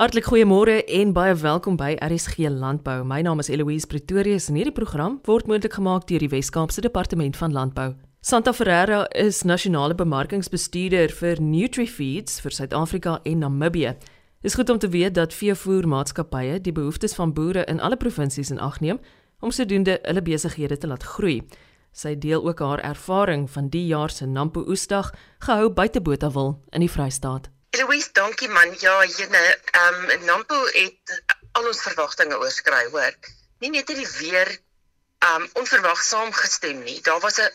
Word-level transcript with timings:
Hartlik 0.00 0.24
goeiemôre 0.24 0.78
en 0.96 1.10
baie 1.12 1.34
welkom 1.36 1.74
by 1.76 1.90
RSG 2.00 2.46
Landbou. 2.48 3.02
My 3.04 3.18
naam 3.20 3.42
is 3.42 3.50
Eloise 3.52 3.84
Pretorius 3.86 4.46
en 4.48 4.56
hierdie 4.56 4.72
program 4.72 5.18
word 5.26 5.44
moontlik 5.44 5.74
gemaak 5.76 6.06
deur 6.08 6.22
die 6.24 6.30
Wes-Kaapse 6.32 6.80
Departement 6.80 7.36
van 7.36 7.52
Landbou. 7.52 7.90
Santa 8.24 8.54
Ferreira 8.56 9.02
is 9.12 9.42
nasionale 9.44 9.92
bemarkingsbestuurder 9.94 11.12
vir 11.18 11.44
NutriFeeds 11.44 12.40
vir 12.40 12.56
Suid-Afrika 12.56 13.18
en 13.28 13.44
Namibië. 13.44 13.92
Dit 14.40 14.54
is 14.54 14.56
goed 14.56 14.72
om 14.72 14.80
te 14.80 14.88
weet 14.88 15.18
dat 15.20 15.36
veevoermaatskappye 15.36 16.62
die 16.64 16.72
behoeftes 16.72 17.18
van 17.20 17.36
boere 17.36 17.68
in 17.68 17.84
alle 17.84 18.00
provinsies 18.00 18.56
in 18.56 18.64
ag 18.70 18.80
neem 18.80 19.04
om 19.44 19.52
sodoende 19.52 20.00
hulle 20.00 20.24
besighede 20.24 20.80
te 20.80 20.88
laat 20.88 21.04
groei. 21.12 21.42
Sy 21.92 22.16
deel 22.16 22.40
ook 22.40 22.64
haar 22.64 22.80
ervaring 22.80 23.50
van 23.52 23.68
die 23.68 23.84
jaar 23.92 24.08
se 24.08 24.24
Nampo 24.24 24.64
Oesdag 24.64 25.12
gehou 25.44 25.68
buite 25.68 26.00
Botawil 26.00 26.56
in 26.72 26.88
die 26.88 26.88
Vrystaat. 26.88 27.52
Louise, 27.70 28.10
dankie 28.12 28.48
man. 28.48 28.74
Ja, 28.78 29.04
jene, 29.06 29.58
ehm 29.70 30.10
um, 30.10 30.24
Nampo 30.24 30.64
het 30.74 31.22
al 31.52 31.66
ons 31.66 31.82
verwagtinge 31.82 32.38
oorskry, 32.38 32.88
hoor. 32.90 33.14
Nie 33.62 33.70
net 33.70 33.88
het 33.88 33.96
die 33.96 34.08
weer 34.18 34.48
ehm 35.18 35.42
um, 35.42 35.48
onverwags 35.62 36.08
saamgestem 36.08 36.82
nie. 36.82 36.98
Daar 37.06 37.20
was 37.20 37.38
'n 37.38 37.50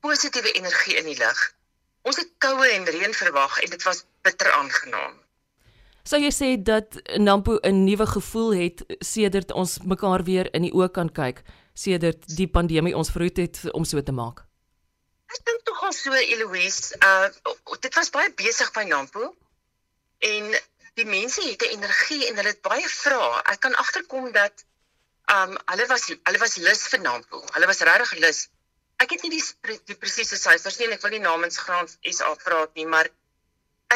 positiewe 0.00 0.52
energie 0.52 0.96
in 0.96 1.04
die 1.04 1.18
lug. 1.18 1.54
Ons 2.02 2.16
het 2.16 2.30
koue 2.38 2.68
en 2.68 2.84
reën 2.84 3.14
verwag 3.14 3.60
en 3.60 3.70
dit 3.70 3.82
was 3.82 4.04
bitter 4.22 4.50
aangenaam. 4.52 5.20
Sou 6.02 6.20
jy 6.20 6.32
sê 6.34 6.62
dat 6.62 6.98
Nampo 7.16 7.58
'n 7.62 7.84
nuwe 7.84 8.06
gevoel 8.06 8.54
het 8.54 8.84
sedert 8.98 9.52
ons 9.52 9.78
mekaar 9.78 10.24
weer 10.24 10.54
in 10.54 10.62
die 10.62 10.72
oë 10.74 10.90
kan 10.90 11.12
kyk, 11.12 11.42
sedert 11.74 12.36
die 12.36 12.48
pandemie 12.48 12.96
ons 12.96 13.10
verhoed 13.10 13.36
het 13.36 13.60
om 13.70 13.84
so 13.84 14.02
te 14.02 14.12
maak? 14.12 14.42
Ek 15.26 15.44
dink 15.44 15.62
tog 15.64 15.82
al 15.82 15.92
so 15.92 16.12
Eloise, 16.12 16.96
uh 16.98 17.28
dit 17.80 17.94
was 17.94 18.10
baie 18.10 18.34
besig 18.34 18.72
by 18.72 18.82
Nampo 18.82 19.34
en 20.28 20.54
die 21.00 21.06
mense 21.08 21.42
het 21.42 21.62
'n 21.66 21.74
energie 21.76 22.26
en 22.28 22.36
hulle 22.36 22.52
het 22.54 22.62
baie 22.62 22.88
vrae. 22.88 23.42
Ek 23.52 23.60
kan 23.60 23.74
agterkom 23.74 24.32
dat 24.32 24.64
um 25.36 25.56
hulle 25.70 25.86
was 25.86 26.06
hulle 26.10 26.38
was 26.44 26.56
lus 26.56 26.82
vir 26.92 27.00
Nampo. 27.00 27.44
Hulle 27.54 27.66
was 27.66 27.80
regtig 27.88 28.12
lus. 28.24 28.40
Ek 29.02 29.10
het 29.10 29.22
nie 29.22 29.32
die 29.36 29.78
die 29.90 29.98
presiese 30.04 30.36
syfers 30.36 30.78
nie 30.78 30.86
en 30.86 30.96
ek 30.96 31.04
wil 31.06 31.14
nie 31.16 31.24
namens 31.26 31.58
Graan 31.58 31.88
SA 32.16 32.34
praat 32.44 32.74
nie, 32.74 32.86
maar 32.86 33.08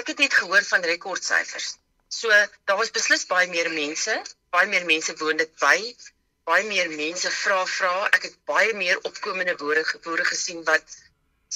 ek 0.01 0.13
het 0.13 0.19
net 0.25 0.35
gehoor 0.35 0.65
van 0.71 0.89
rekordsyfers. 0.93 1.77
So 2.09 2.29
daar 2.65 2.79
was 2.81 2.95
beslis 2.99 3.27
baie 3.27 3.49
meer 3.49 3.71
mense, 3.71 4.23
baie 4.51 4.69
meer 4.73 4.87
mense 4.87 5.17
woon 5.23 5.37
dit 5.37 5.53
by. 5.63 5.79
Baie 6.47 6.65
meer 6.67 6.91
mense 6.91 7.31
vra 7.43 7.65
vra. 7.67 7.95
Ek 8.17 8.29
het 8.29 8.37
baie 8.47 8.75
meer 8.75 8.99
opkomende 9.11 9.57
boere 9.63 9.85
geboere 9.85 10.25
gesien 10.25 10.63
wat 10.65 10.99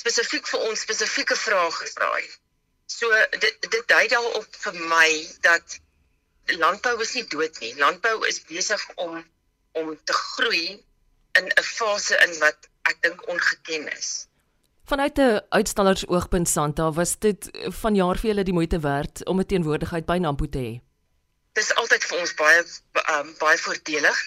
spesifiek 0.01 0.47
vir 0.53 0.65
ons 0.69 0.87
spesifieke 0.87 1.37
vrae 1.37 1.71
gevra 1.81 2.11
het. 2.17 2.39
So 2.91 3.07
dit 3.31 3.71
dit 3.71 3.85
dui 3.87 4.07
daarop 4.11 4.57
vir 4.65 4.79
my 4.91 5.11
dat 5.47 5.79
landbou 6.59 6.97
is 7.05 7.15
nie 7.15 7.27
dood 7.31 7.61
nie. 7.63 7.75
Landbou 7.79 8.17
is 8.27 8.43
besig 8.49 8.83
om 8.97 9.21
om 9.79 9.93
te 10.05 10.13
groei 10.13 10.81
in 11.39 11.47
'n 11.47 11.63
fase 11.63 12.19
in 12.27 12.35
wat 12.39 12.69
ek 12.91 13.03
dink 13.07 13.29
ongeken 13.29 13.87
is. 13.93 14.27
Vanuit 14.91 15.19
'n 15.19 15.41
uitstallers 15.49 16.07
oogpunt 16.07 16.49
Santa 16.49 16.93
was 16.93 17.19
dit 17.19 17.51
vanjaar 17.83 18.19
vir 18.19 18.31
julle 18.31 18.45
die 18.45 18.59
moeite 18.59 18.81
werd 18.81 19.25
om 19.25 19.39
'n 19.41 19.47
teenwoordigheid 19.47 20.07
by 20.07 20.19
Nampo 20.19 20.49
te 20.49 20.59
hê. 20.59 20.75
Dis 21.53 21.75
altyd 21.75 22.05
vir 22.05 22.19
ons 22.19 22.35
baie 22.35 22.65
um, 23.15 23.35
baie 23.39 23.59
voordelig. 23.59 24.19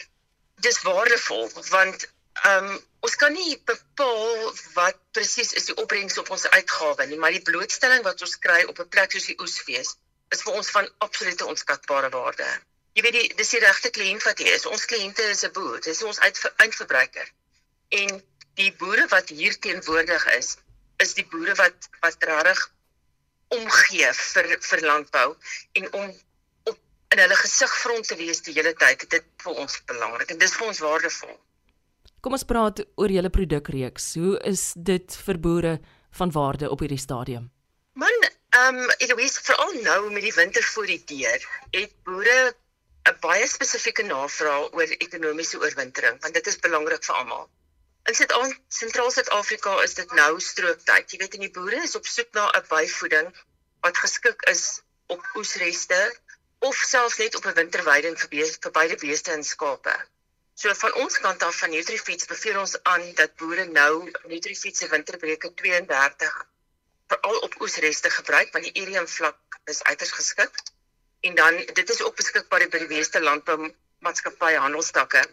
Dis 0.56 0.82
waardevol 0.82 1.50
want 1.70 2.13
ehm 2.42 2.72
um, 2.72 2.82
ons 3.04 3.16
kan 3.20 3.34
nie 3.36 3.58
bepaal 3.68 4.54
wat 4.74 5.00
presies 5.12 5.52
is 5.60 5.66
die 5.70 5.76
opbrengs 5.76 6.18
op 6.22 6.30
ons 6.32 6.46
uitgawe 6.48 7.06
nie, 7.06 7.18
maar 7.20 7.36
die 7.36 7.44
blootstelling 7.50 8.04
wat 8.08 8.22
ons 8.26 8.38
kry 8.46 8.64
op 8.64 8.80
'n 8.80 8.90
plek 8.96 9.12
soos 9.12 9.28
die 9.32 9.40
oesfees 9.44 9.96
is 10.34 10.42
vir 10.46 10.54
ons 10.60 10.70
van 10.76 10.88
absolute 11.06 11.46
onskatbare 11.46 12.10
waarde. 12.10 12.48
Jy 12.98 13.04
weet 13.06 13.18
die 13.18 13.28
dis 13.38 13.54
die 13.56 13.62
regte 13.64 13.90
kliënt 13.90 14.24
wat 14.28 14.42
hier 14.42 14.54
is. 14.54 14.66
Ons 14.66 14.86
kliënte 14.90 15.26
is 15.36 15.44
'n 15.46 15.52
boer, 15.58 15.80
dis 15.82 16.04
ons 16.04 16.20
eindverbruiker. 16.66 17.28
En 18.02 18.22
die 18.62 18.72
boere 18.82 19.08
wat 19.08 19.30
hier 19.30 19.60
teenwoordig 19.60 20.26
is, 20.38 20.56
is 20.98 21.14
die 21.20 21.26
boere 21.26 21.56
wat 21.62 21.90
wat 22.06 22.28
regtig 22.30 22.62
omgee 23.58 24.12
vir 24.20 24.52
vir 24.68 24.86
landbou 24.90 25.30
en 25.80 25.94
om 25.94 26.14
op 26.72 26.78
in 27.16 27.22
hulle 27.24 27.36
gesigfront 27.36 28.08
te 28.08 28.16
wees 28.16 28.42
die 28.42 28.54
hele 28.58 28.74
tyd. 28.74 29.10
Dit 29.10 29.26
vir 29.46 29.64
ons 29.66 29.82
belangrik 29.90 30.30
en 30.34 30.42
dis 30.46 30.56
vir 30.60 30.68
ons 30.68 30.86
waardevol. 30.88 31.36
Kom 32.24 32.38
ons 32.38 32.46
praat 32.48 32.80
oor 33.04 33.12
julle 33.12 33.30
produkreeks. 33.36 34.06
Hoe 34.16 34.38
is 34.48 34.62
dit 34.90 35.16
vir 35.26 35.40
boere 35.46 35.72
van 36.20 36.32
waarde 36.32 36.70
op 36.72 36.84
hierdie 36.86 37.02
stadium? 37.02 37.50
Man, 38.00 38.28
ehm 38.56 38.80
um, 38.84 38.94
Eloise, 39.04 39.42
veral 39.44 39.74
nou 39.88 39.98
met 40.14 40.24
die 40.24 40.32
winter 40.38 40.64
voor 40.64 40.88
die 40.88 41.02
deur, 41.10 41.48
het 41.76 41.98
boere 42.08 42.38
'n 43.12 43.18
baie 43.26 43.50
spesifieke 43.56 44.06
navraag 44.08 44.72
oor 44.72 44.96
ekonomiese 45.08 45.60
oorwintering, 45.66 46.22
want 46.24 46.40
dit 46.40 46.48
is 46.48 46.60
belangrik 46.68 47.04
vir 47.10 47.16
almal. 47.16 47.44
In 48.08 48.16
Suid-Sentraal 48.16 49.12
Suid-Afrika 49.12 49.76
is 49.84 50.00
dit 50.00 50.16
nou 50.22 50.40
strooktyd. 50.40 51.12
Jy 51.12 51.20
weet, 51.26 51.36
en 51.36 51.46
die 51.48 51.54
boere 51.60 51.84
is 51.90 52.00
op 52.00 52.08
soek 52.08 52.32
na 52.40 52.48
'n 52.56 52.66
byvoeding 52.72 53.36
wat 53.84 54.04
geskik 54.06 54.48
is 54.56 54.82
op 55.08 55.28
oesreste 55.36 56.02
of 56.60 56.76
selfs 56.76 57.20
net 57.20 57.36
op 57.36 57.52
'n 57.52 57.60
winterweiding 57.60 58.20
vir, 58.20 58.58
vir 58.64 58.76
beide 58.80 59.02
beeste 59.08 59.32
en 59.32 59.44
skape. 59.44 60.00
So 60.54 60.74
van 60.78 60.94
ons 61.02 61.18
kant 61.18 61.44
af 61.44 61.56
van 61.60 61.72
Nutrifeeds 61.74 62.26
beveel 62.30 62.60
ons 62.60 62.76
aan 62.84 63.06
dat 63.20 63.36
boere 63.42 63.66
nou 63.66 64.12
Nutrifeeds 64.30 64.80
se 64.80 64.90
winterbreuke 64.90 65.54
32 65.62 66.36
veral 67.08 67.40
op 67.48 67.56
oesreste 67.62 68.10
gebruik 68.10 68.52
want 68.54 68.68
die 68.68 68.84
urium 68.84 69.08
vlak 69.08 69.60
is 69.74 69.84
uiters 69.84 70.12
geskik. 70.12 70.62
En 71.22 71.36
dan 71.36 71.58
dit 71.80 71.90
is 71.90 72.04
ook 72.04 72.16
beskikbaar 72.16 72.68
by 72.70 72.84
die 72.86 72.92
meeste 72.96 73.22
landboumaatskappye 73.22 74.62
handelstakke. 74.66 75.24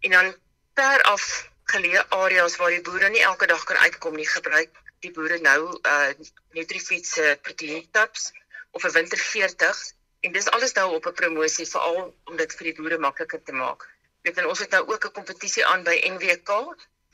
En 0.00 0.10
dan 0.10 0.34
per 0.74 1.02
af 1.02 1.48
geleë 1.72 2.04
areas 2.20 2.56
waar 2.56 2.74
die 2.76 2.84
boere 2.84 3.08
nie 3.08 3.24
elke 3.24 3.46
dag 3.46 3.64
kan 3.64 3.76
uitkom 3.76 4.16
nie, 4.16 4.28
gebruik 4.28 4.84
die 5.04 5.12
boere 5.16 5.38
nou 5.40 5.60
uh 5.80 6.10
Nutrifeeds 6.56 7.12
se 7.16 7.38
proteïen 7.42 7.88
tabs 7.90 8.32
of 8.70 8.84
'n 8.84 8.92
winter 8.92 9.18
40 9.18 9.84
en 10.20 10.32
dis 10.32 10.48
alles 10.48 10.72
nou 10.72 10.94
op 10.94 11.06
'n 11.06 11.20
promosie 11.20 11.68
veral 11.68 12.16
om 12.24 12.36
dit 12.36 12.54
vir 12.56 12.64
die 12.64 12.76
boere 12.82 12.98
makliker 12.98 13.42
te 13.42 13.52
maak. 13.52 13.88
Ek 14.28 14.36
weet 14.36 14.44
ons 14.44 14.60
het 14.60 14.74
nou 14.76 14.82
ook 14.92 15.04
'n 15.08 15.16
kompetisie 15.16 15.64
aan 15.66 15.82
by 15.84 15.96
NWK 16.14 16.50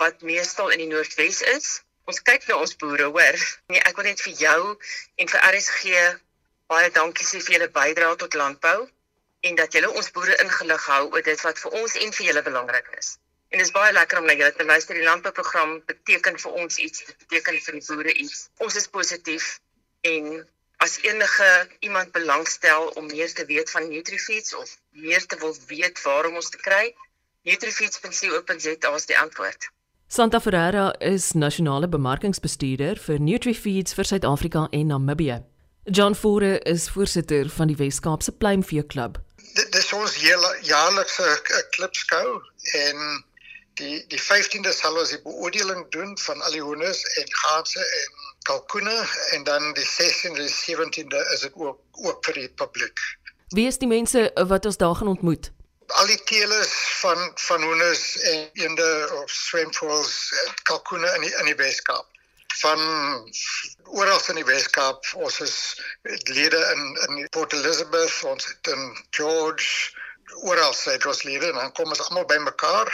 wat 0.03 0.23
meestal 0.31 0.71
in 0.75 0.81
die 0.83 0.91
Noordwes 0.91 1.43
is. 1.57 1.67
Ons 2.11 2.23
kyk 2.29 2.47
na 2.49 2.57
ons 2.63 2.77
boere, 2.77 3.07
hoor. 3.17 3.39
Nee, 3.71 3.83
ek 3.91 3.97
wil 3.97 4.09
net 4.11 4.21
vir 4.21 4.35
jou 4.45 4.63
en 5.23 5.29
vir 5.33 5.45
RSG 5.51 5.85
baie 6.73 6.91
dankie 6.97 7.27
sê 7.27 7.39
vir 7.45 7.55
julle 7.57 7.71
bydrae 7.77 8.17
tot 8.23 8.35
landbou 8.41 8.81
en 9.49 9.55
dat 9.61 9.77
julle 9.77 9.91
ons 10.01 10.11
boere 10.17 10.37
ingelig 10.45 10.87
hou 10.93 11.05
oor 11.13 11.23
dit 11.23 11.45
wat 11.47 11.63
vir 11.63 11.79
ons 11.83 11.95
en 12.07 12.13
vir 12.19 12.27
julle 12.27 12.43
belangrik 12.49 12.91
is. 12.99 13.19
En 13.51 13.59
dit 13.63 13.67
is 13.69 13.77
baie 13.79 13.93
lekker 13.93 14.19
om 14.19 14.27
na 14.27 14.35
julle 14.41 14.53
te 14.59 14.65
luister. 14.65 14.99
Die 14.99 15.07
landbouprogram 15.11 15.75
beteken 15.93 16.39
vir 16.47 16.59
ons 16.65 16.79
iets, 16.89 17.05
beteken 17.23 17.61
vir 17.67 17.79
die 17.79 17.87
boere 17.87 18.17
iets. 18.25 18.49
Ons 18.59 18.81
is 18.83 18.91
positief 18.99 19.61
en 20.03 20.49
as 20.85 20.99
enige 21.03 21.69
iemand 21.81 22.13
belangstel 22.13 22.89
om 22.89 23.07
meer 23.07 23.33
te 23.33 23.45
weet 23.45 23.71
van 23.71 23.89
Nutrifeeds 23.89 24.55
of 24.55 24.77
meer 24.91 25.27
te 25.27 25.37
wil 25.41 25.57
weet 25.67 26.03
waarom 26.03 26.35
ons 26.35 26.51
te 26.51 26.61
kry, 26.61 26.95
nutrifeeds.co.za 27.43 28.95
is 28.95 29.07
die 29.07 29.19
antwoord. 29.19 29.71
Santa 30.09 30.41
Ferreira 30.41 30.91
is 31.01 31.33
nasionale 31.33 31.89
bemarkingsbestuurder 31.89 33.01
vir 33.07 33.21
Nutrifeeds 33.21 33.97
vir 33.97 34.11
Suid-Afrika 34.11 34.67
en 34.71 34.93
Namibië. 34.93 35.41
John 35.85 36.15
Fore 36.15 36.59
is 36.75 36.89
voorsitter 36.93 37.49
van 37.51 37.73
die 37.73 37.77
Wes-Kaapse 37.81 38.33
Pluimvee 38.33 38.85
Klub. 38.93 39.19
Dit 39.55 39.75
is 39.81 39.93
ons 39.93 40.19
jaarlikse 40.21 41.31
klubskou 41.77 42.29
en 42.85 43.25
die 43.81 44.05
die 44.13 44.21
15de 44.21 44.73
sal 44.73 45.01
ons 45.01 45.17
die 45.17 45.23
beoordeling 45.25 45.89
doen 45.97 46.13
van 46.27 46.45
al 46.45 46.57
die 46.57 46.63
honde 46.63 46.93
en 46.93 47.35
ganse 47.41 47.81
en 48.03 48.24
kalkoene 48.45 48.95
en 49.33 49.45
dan 49.45 49.73
die 49.77 49.87
16de 49.89 50.45
en 50.45 50.55
17de 50.55 51.21
is 51.35 51.45
dit 51.47 51.53
ook 51.55 51.79
oop 52.07 52.25
vir 52.29 52.41
die 52.41 52.49
publiek. 52.61 53.01
Wie 53.57 53.67
is 53.71 53.79
die 53.79 53.89
mense 53.89 54.31
wat 54.51 54.67
ons 54.69 54.81
daar 54.81 54.97
gaan 54.99 55.13
ontmoet? 55.13 55.51
Al 56.01 56.09
die 56.11 56.21
teelers 56.31 56.73
van 57.01 57.21
van 57.47 57.63
hoenders 57.63 58.05
en 58.31 58.49
eende 58.65 58.89
of 59.21 59.31
swemvoëls, 59.31 60.15
kalkoene 60.71 61.11
in 61.17 61.27
die 61.27 61.33
in 61.41 61.51
die 61.53 61.59
Weskaap. 61.61 62.09
Van 62.61 62.81
oral 63.85 64.21
in 64.33 64.41
die 64.41 64.47
Weskaap, 64.49 65.07
ons 65.27 65.41
is 65.45 65.57
lede 66.33 66.61
in 66.75 66.83
in 67.09 67.29
Port 67.37 67.53
Elizabeth, 67.53 68.23
ons 68.33 68.47
het 68.47 68.73
in 68.75 68.85
George, 69.11 69.93
oral 70.51 70.75
sê 70.75 70.97
ons 71.07 71.23
lede 71.23 71.53
en 71.53 71.61
dan 71.61 71.73
kom 71.73 71.93
ons 71.93 72.05
almal 72.09 72.29
bymekaar 72.33 72.91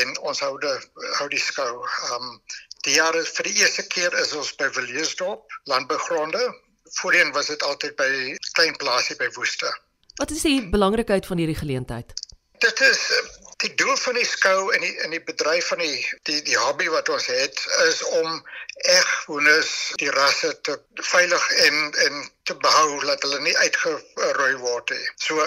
en 0.00 0.18
ons 0.30 0.40
hou 0.44 0.54
die 0.60 0.76
hou 1.18 1.28
die 1.32 1.42
skou. 1.42 1.84
Um 2.14 2.34
Die 2.86 2.96
jare 2.96 3.24
vir 3.24 3.48
die 3.48 3.56
eerste 3.60 3.84
keer 3.92 4.14
is 4.22 4.32
ons 4.32 4.54
by 4.56 4.70
Villersdorp, 4.72 5.58
landbougronde. 5.68 6.40
Voorheen 7.00 7.32
was 7.36 7.52
dit 7.52 7.62
altyd 7.62 7.96
by 7.96 8.10
klein 8.56 8.76
plaasie 8.80 9.16
by 9.20 9.28
Woeste. 9.36 9.68
Wat 10.20 10.30
is 10.30 10.42
die 10.42 10.58
belangrikheid 10.72 11.26
van 11.26 11.38
hierdie 11.38 11.58
geleentheid? 11.60 12.12
Dit 12.60 12.80
is 12.84 13.04
Die 13.60 13.74
doel 13.76 13.96
van 14.00 14.16
die 14.16 14.24
skou 14.24 14.70
en 14.72 14.80
die 14.80 14.92
in 15.04 15.12
die 15.12 15.20
bedryf 15.20 15.66
van 15.72 15.82
die 15.82 15.96
die 16.28 16.38
die 16.46 16.56
hobby 16.56 16.86
wat 16.92 17.10
ons 17.12 17.26
het 17.28 17.58
is 17.84 17.98
om 18.20 18.38
eg 18.92 19.08
hoenders 19.28 19.72
die 20.00 20.08
rasse 20.14 20.52
te 20.68 20.78
veilig 21.10 21.48
en 21.66 21.82
en 22.06 22.22
te 22.48 22.56
behou 22.64 23.02
dat 23.04 23.26
hulle 23.26 23.40
nie 23.44 23.56
uitgeroei 23.64 24.54
word 24.62 24.94
nie. 24.94 25.04
So 25.26 25.44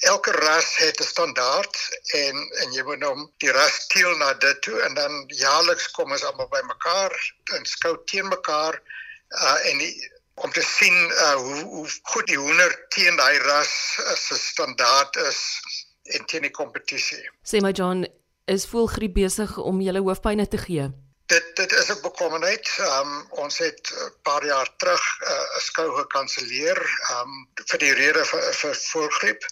elke 0.00 0.32
ras 0.32 0.76
het 0.76 1.00
'n 1.00 1.04
standaard 1.04 1.74
en 2.14 2.36
en 2.62 2.72
jy 2.72 2.82
moet 2.82 3.02
hom 3.02 3.32
die 3.38 3.52
ras 3.52 3.86
teel 3.86 4.16
na 4.16 4.32
dit 4.34 4.62
toe 4.62 4.80
en 4.80 4.94
dan 4.94 5.24
jaarliks 5.26 5.90
kom 5.90 6.12
ons 6.12 6.24
almal 6.24 6.48
bymekaar 6.48 7.34
en 7.54 7.66
skou 7.66 7.96
teen 8.04 8.28
mekaar 8.28 8.82
uh, 9.28 9.70
en 9.70 9.78
die, 9.78 10.10
om 10.34 10.52
te 10.52 10.62
sien 10.62 10.96
uh, 11.10 11.34
hoe 11.34 11.62
hoe 11.62 11.88
goed 12.02 12.26
die 12.26 12.38
hoender 12.38 12.86
teen 12.88 13.16
daai 13.16 13.38
ras 13.38 13.74
se 14.14 14.38
standaard 14.38 15.16
is 15.16 15.40
en 16.02 16.24
teen 16.26 16.42
die 16.42 16.54
kompetisie. 16.54 17.24
Sê 17.42 17.60
my 17.60 17.72
John, 17.72 18.06
is 18.46 18.66
voelgriep 18.66 19.14
besig 19.18 19.58
om 19.58 19.80
julle 19.84 20.00
hoofpynne 20.00 20.48
te 20.48 20.58
gee? 20.58 20.88
Dit 21.28 21.56
dit 21.56 21.72
is 21.72 21.90
'n 21.92 22.00
bekommerheid. 22.02 22.68
Um 22.78 23.26
ons 23.30 23.58
het 23.58 23.92
'n 23.92 24.12
paar 24.22 24.44
jaar 24.46 24.70
terug 24.76 25.04
uh, 25.22 25.28
'n 25.28 25.56
uh, 25.56 25.60
skou 25.60 25.88
gekanselleer 25.96 26.78
um 27.18 27.48
vir 27.70 27.78
die 27.78 27.92
rede 27.92 28.24
vir 28.24 28.52
vir 28.60 28.74
voelgriep. 28.74 29.42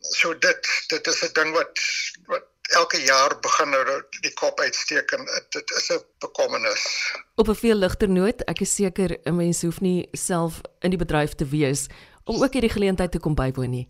So 0.00 0.38
dit 0.38 0.68
dit 0.88 1.06
is 1.06 1.22
'n 1.22 1.32
ding 1.32 1.52
wat 1.52 1.80
wat 2.26 2.44
elke 2.68 3.00
jaar 3.00 3.40
begin 3.40 3.70
nou 3.70 4.02
die 4.20 4.32
kop 4.34 4.60
uitsteek 4.60 5.10
en 5.10 5.24
dit 5.50 5.70
is 5.70 5.90
'n 5.90 6.02
bekommernis. 6.18 7.12
Op 7.34 7.48
'n 7.48 7.54
veel 7.54 7.74
ligter 7.74 8.08
noot, 8.08 8.44
ek 8.44 8.60
is 8.60 8.74
seker 8.74 9.18
'n 9.24 9.36
mens 9.36 9.62
hoef 9.62 9.80
nie 9.80 10.08
self 10.12 10.60
in 10.80 10.90
die 10.90 11.04
bedryf 11.04 11.34
te 11.34 11.48
wees 11.48 11.86
om 12.24 12.42
ook 12.42 12.52
hierdie 12.52 12.76
geleentheid 12.76 13.10
te 13.10 13.20
kom 13.20 13.34
bywoon 13.34 13.70
nie. 13.70 13.88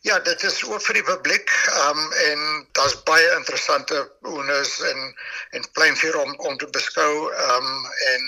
Ja, 0.00 0.18
dit 0.18 0.42
is 0.42 0.64
ook 0.64 0.82
vir 0.82 0.94
die 0.94 1.02
publiek. 1.02 1.50
Ehm 1.66 1.98
um, 1.98 2.12
en 2.12 2.68
daar's 2.72 3.02
baie 3.02 3.30
interessante 3.36 4.12
hoenders 4.20 4.80
en 4.80 5.18
en 5.50 5.70
pleinvee 5.72 6.18
om 6.18 6.38
om 6.38 6.56
te 6.56 6.70
beskou. 6.70 7.32
Ehm 7.32 7.66
um, 7.66 7.86
en 8.14 8.22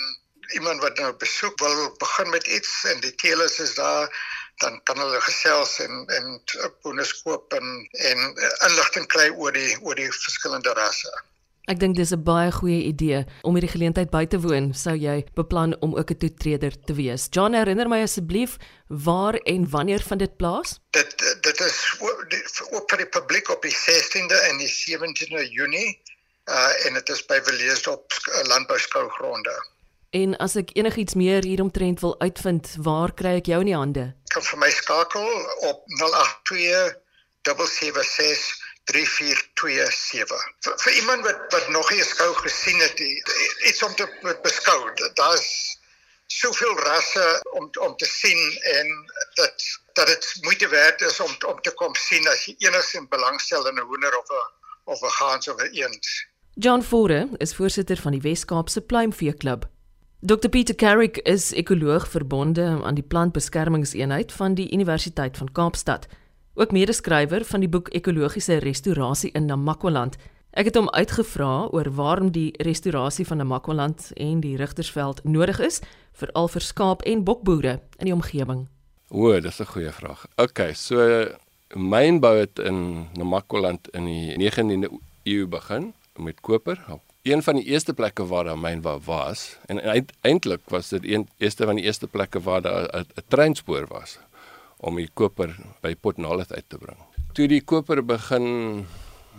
iemand 0.52 0.80
wat 0.82 0.98
nou 0.98 1.12
besoek 1.16 1.58
wil 1.58 1.94
begin 1.98 2.30
met 2.30 2.46
iets 2.46 2.84
en 2.84 3.00
die 3.00 3.14
teeles 3.14 3.58
is 3.58 3.74
daar 3.74 4.08
dan 4.60 4.80
kan 4.84 4.98
hulle 5.00 5.20
gesels 5.24 5.78
en 5.84 6.04
en 6.18 6.40
hoenders 6.84 7.12
koop 7.22 7.52
en 7.58 7.66
en 8.12 8.22
inligting 8.68 9.08
kry 9.16 9.28
oor 9.30 9.52
die 9.56 9.74
oor 9.80 9.98
die 9.98 10.10
verskillende 10.12 10.74
rasse. 10.78 11.12
Ek 11.70 11.78
dink 11.78 11.94
dis 11.96 12.12
'n 12.12 12.24
baie 12.26 12.50
goeie 12.50 12.82
idee 12.88 13.24
om 13.46 13.54
hierdie 13.54 13.70
geleentheid 13.70 14.10
by 14.10 14.24
te 14.26 14.40
woon. 14.42 14.72
Sou 14.74 14.96
jy 14.96 15.24
beplan 15.38 15.76
om 15.80 15.94
ook 15.94 16.10
'n 16.10 16.18
toetreder 16.18 16.74
te 16.86 16.94
wees? 16.94 17.28
John, 17.30 17.54
herinner 17.54 17.88
my 17.88 18.02
asseblief 18.02 18.56
waar 18.88 19.34
en 19.34 19.70
wanneer 19.70 20.02
vind 20.02 20.20
dit 20.20 20.36
plaas? 20.36 20.80
Dit 20.90 21.14
dit 21.40 21.60
is 21.60 21.78
ook 22.70 22.90
vir 22.90 22.98
die 22.98 23.12
publiek 23.18 23.48
op 23.50 23.62
die 23.62 23.76
16de 23.76 24.38
en 24.50 24.58
die 24.58 24.72
17de 24.72 25.50
Junie. 25.50 26.00
Uh 26.48 26.86
en 26.86 26.94
dit 26.94 27.08
is 27.08 27.26
by 27.26 27.38
Villiers 27.42 27.86
op 27.86 28.12
landbouskougronde. 28.48 29.54
En 30.10 30.36
as 30.36 30.56
ek 30.56 30.72
enigiets 30.74 31.14
meer 31.14 31.44
hieromtrent 31.46 32.00
wil 32.00 32.16
uitvind, 32.20 32.74
waar 32.82 33.12
kry 33.14 33.36
ek 33.38 33.46
jou 33.46 33.60
in 33.60 33.66
die 33.70 33.76
hande? 33.76 34.14
Kan 34.32 34.42
vir 34.46 34.58
my 34.62 34.70
skakel 34.70 35.28
op 35.68 35.84
082 35.98 36.96
776 37.42 38.68
3427. 38.90 40.46
Vir, 40.64 40.78
vir 40.84 40.92
iemand 41.00 41.26
wat 41.26 41.40
wat 41.54 41.68
nog 41.68 41.90
nie 41.90 42.00
'n 42.00 42.08
skou 42.14 42.32
gesien 42.34 42.80
het, 42.80 43.00
iets 43.68 43.82
om 43.82 43.94
te 43.94 44.06
beskou. 44.42 44.80
Daar's 45.14 45.78
soveel 46.26 46.78
rasse 46.78 47.40
om 47.58 47.70
om 47.80 47.96
te 47.96 48.06
sien 48.06 48.58
en 48.62 48.86
dat 49.34 49.54
dat 49.92 50.06
dit 50.06 50.38
moeite 50.40 50.68
werd 50.68 51.00
is 51.00 51.20
om 51.20 51.32
om 51.46 51.60
te 51.60 51.74
kom 51.74 51.94
sien 51.94 52.28
as 52.28 52.44
jy 52.44 52.54
enigsins 52.58 53.08
belangstel 53.08 53.66
in 53.66 53.78
'n 53.78 53.86
hoender 53.90 54.18
of 54.18 54.28
'n 54.30 54.46
of 54.84 55.02
'n 55.02 55.16
gans 55.18 55.48
of 55.48 55.56
'n 55.62 55.74
eend. 55.74 56.06
John 56.54 56.82
Fore 56.82 57.28
is 57.36 57.54
voorsitter 57.54 57.96
van 57.96 58.12
die 58.12 58.20
Wes-Kaapse 58.20 58.80
Pluimvee 58.80 59.34
Klub. 59.34 59.68
Dr 60.22 60.48
Pieter 60.48 60.74
Carrick 60.74 61.16
is 61.16 61.52
ekoloog 61.52 62.08
verbonde 62.08 62.80
aan 62.84 62.94
die 62.94 63.04
plantbeskermingseenheid 63.04 64.32
van 64.32 64.54
die 64.54 64.72
Universiteit 64.72 65.36
van 65.36 65.52
Kaapstad 65.52 66.06
ook 66.54 66.74
medeskrywer 66.76 67.44
van 67.44 67.60
die 67.64 67.68
boek 67.68 67.88
Ekologiese 67.88 68.58
Restaurasie 68.60 69.30
in 69.32 69.48
Namakwaland. 69.48 70.18
Ek 70.52 70.68
het 70.68 70.76
hom 70.76 70.90
uitgevra 70.92 71.70
oor 71.72 71.88
waarom 71.96 72.28
die 72.36 72.52
restaurasie 72.60 73.24
van 73.26 73.40
Namakwaland 73.40 74.10
en 74.20 74.44
die 74.44 74.58
Rigtersveld 74.60 75.24
nodig 75.24 75.62
is, 75.64 75.80
veral 76.12 76.52
vir 76.52 76.68
skaap 76.68 77.08
en 77.08 77.24
bokboere 77.24 77.78
in 77.96 78.10
die 78.10 78.14
omgewing. 78.14 78.66
O, 79.08 79.40
dis 79.40 79.60
'n 79.60 79.72
goeie 79.72 79.92
vraag. 79.92 80.26
OK, 80.36 80.60
so 80.74 81.28
mynbou 81.74 82.36
het 82.36 82.58
in 82.58 83.08
Namakwaland 83.16 83.88
in 83.96 84.04
die 84.04 84.36
19de 84.36 84.90
eeu 85.24 85.46
begin 85.46 85.94
met 86.16 86.40
koper. 86.40 86.76
Een 87.22 87.42
van 87.42 87.54
die 87.54 87.64
eerste 87.64 87.92
plekke 87.92 88.24
waar 88.26 88.44
daar 88.44 88.58
mynbou 88.58 88.96
was 89.04 89.58
en 89.68 89.80
eintlik 90.20 90.60
was 90.72 90.88
dit 90.88 91.04
een 91.04 91.28
eerste 91.36 91.66
van 91.68 91.76
die 91.76 91.84
eerste 91.84 92.08
plekke 92.08 92.40
waar 92.40 92.62
daar 92.62 92.88
'n 92.96 93.06
treinspoor 93.28 93.86
was 93.86 94.18
om 94.76 94.96
die 94.96 95.10
koper 95.14 95.56
by 95.80 95.94
Port 95.94 96.16
Nolloth 96.16 96.52
uit 96.52 96.64
te 96.68 96.78
bring. 96.78 96.96
Toe 97.32 97.48
die 97.48 97.60
koper 97.60 98.04
begin 98.04 98.86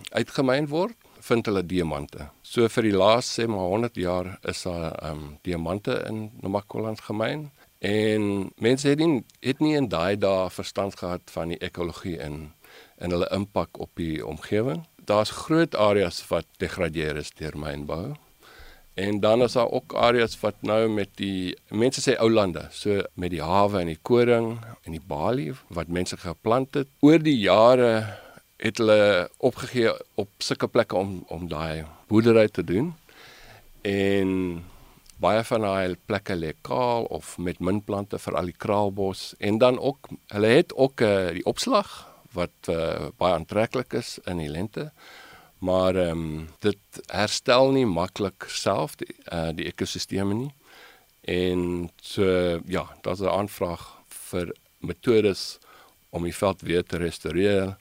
uitgemyn 0.09 0.67
word, 0.67 0.93
vind 1.19 1.45
hulle 1.45 1.65
diamante. 1.65 2.29
So 2.41 2.67
vir 2.67 2.83
die 2.83 2.97
laaste 2.97 3.41
sê 3.41 3.47
maar 3.47 3.69
100 3.73 3.95
jaar 3.95 4.39
is 4.41 4.61
daar 4.61 5.11
um 5.11 5.37
diamante 5.41 6.03
in 6.07 6.31
Namakwaland 6.41 7.01
gemyn 7.01 7.51
en 7.79 8.51
mense 8.55 8.87
het 8.87 8.99
nie 8.99 9.23
het 9.39 9.59
nie 9.59 9.75
in 9.75 9.89
daai 9.89 10.17
dae 10.17 10.49
verstand 10.49 10.95
gehad 10.95 11.21
van 11.25 11.47
die 11.47 11.57
ekologie 11.57 12.17
in 12.19 12.53
en 12.97 13.09
hulle 13.09 13.29
impak 13.33 13.79
op 13.79 13.89
die 13.95 14.25
omgewing. 14.25 14.85
Daar's 15.05 15.31
groot 15.31 15.75
areas 15.75 16.21
wat 16.27 16.45
degradeer 16.57 17.17
is 17.17 17.31
deur 17.37 17.57
mynbou. 17.57 18.13
En 18.93 19.19
dan 19.19 19.41
is 19.41 19.53
daar 19.53 19.69
ook 19.71 19.93
areas 19.93 20.39
wat 20.39 20.55
nou 20.61 20.89
met 20.89 21.09
die 21.15 21.55
mense 21.69 22.01
sê 22.03 22.17
ou 22.19 22.29
lande, 22.31 22.67
so 22.71 23.01
met 23.13 23.31
die 23.31 23.41
hawe 23.41 23.79
en 23.79 23.87
die 23.87 23.99
koring 24.01 24.57
en 24.83 24.91
die 24.91 25.03
balie 25.07 25.53
wat 25.71 25.87
mense 25.87 26.17
geplant 26.19 26.75
het. 26.75 26.91
Oor 26.99 27.23
die 27.23 27.37
jare 27.39 28.19
het 28.61 28.77
hulle 28.77 29.29
opgegee 29.37 29.93
op 30.21 30.29
sulke 30.37 30.67
plekke 30.67 30.97
om 30.97 31.23
om 31.27 31.47
daai 31.49 31.85
boerdery 32.11 32.47
te 32.47 32.63
doen. 32.63 32.91
En 33.81 34.61
baie 35.21 35.43
van 35.47 35.65
daai 35.65 35.95
plekke 36.05 36.35
lê 36.35 36.53
kaal 36.61 37.07
of 37.09 37.37
met 37.37 37.59
min 37.59 37.81
plante 37.81 38.19
vir 38.19 38.37
al 38.37 38.49
die 38.51 38.57
kraalbos 38.57 39.31
en 39.39 39.57
dan 39.61 39.79
ook 39.79 40.09
hulle 40.33 40.53
het 40.57 40.73
ook 40.75 41.01
uh, 41.01 41.29
die 41.37 41.45
opslag 41.45 42.10
wat 42.33 42.69
uh, 42.69 43.09
baie 43.17 43.35
aantreklik 43.35 43.93
is 43.93 44.19
in 44.25 44.37
die 44.37 44.51
lente 44.51 44.91
maar 45.61 45.95
ehm 45.95 46.21
um, 46.21 46.47
dit 46.59 47.01
herstel 47.13 47.71
nie 47.71 47.85
maklik 47.85 48.47
self 48.49 48.95
die 48.97 49.13
uh, 49.29 49.51
die 49.53 49.67
ekosisteme 49.69 50.33
nie. 50.33 50.53
En 51.21 51.91
so 52.01 52.25
ja, 52.65 52.87
daar's 53.01 53.21
'n 53.21 53.29
aanvraag 53.29 53.83
vir 54.09 54.55
metodes 54.79 55.59
om 56.09 56.23
die 56.23 56.35
veld 56.35 56.61
weer 56.61 56.83
te 56.83 56.97
restoreer 56.97 57.75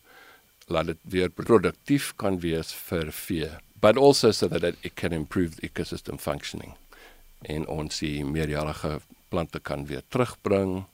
laat 0.66 0.86
dit 0.86 0.98
weer 1.02 1.30
produktief 1.30 2.12
kan 2.16 2.38
wees 2.40 2.72
vir 2.88 3.12
vee 3.12 3.50
but 3.80 3.98
also 3.98 4.30
so 4.30 4.48
that 4.48 4.62
it 4.62 4.94
can 4.94 5.12
improve 5.12 5.56
the 5.56 5.66
ecosystem 5.66 6.18
functioning 6.18 6.74
en 7.42 7.66
ons 7.66 7.98
die 7.98 8.24
meerjarige 8.24 9.00
plante 9.28 9.60
kan 9.60 9.86
weer 9.86 10.02
terugbring 10.08 10.84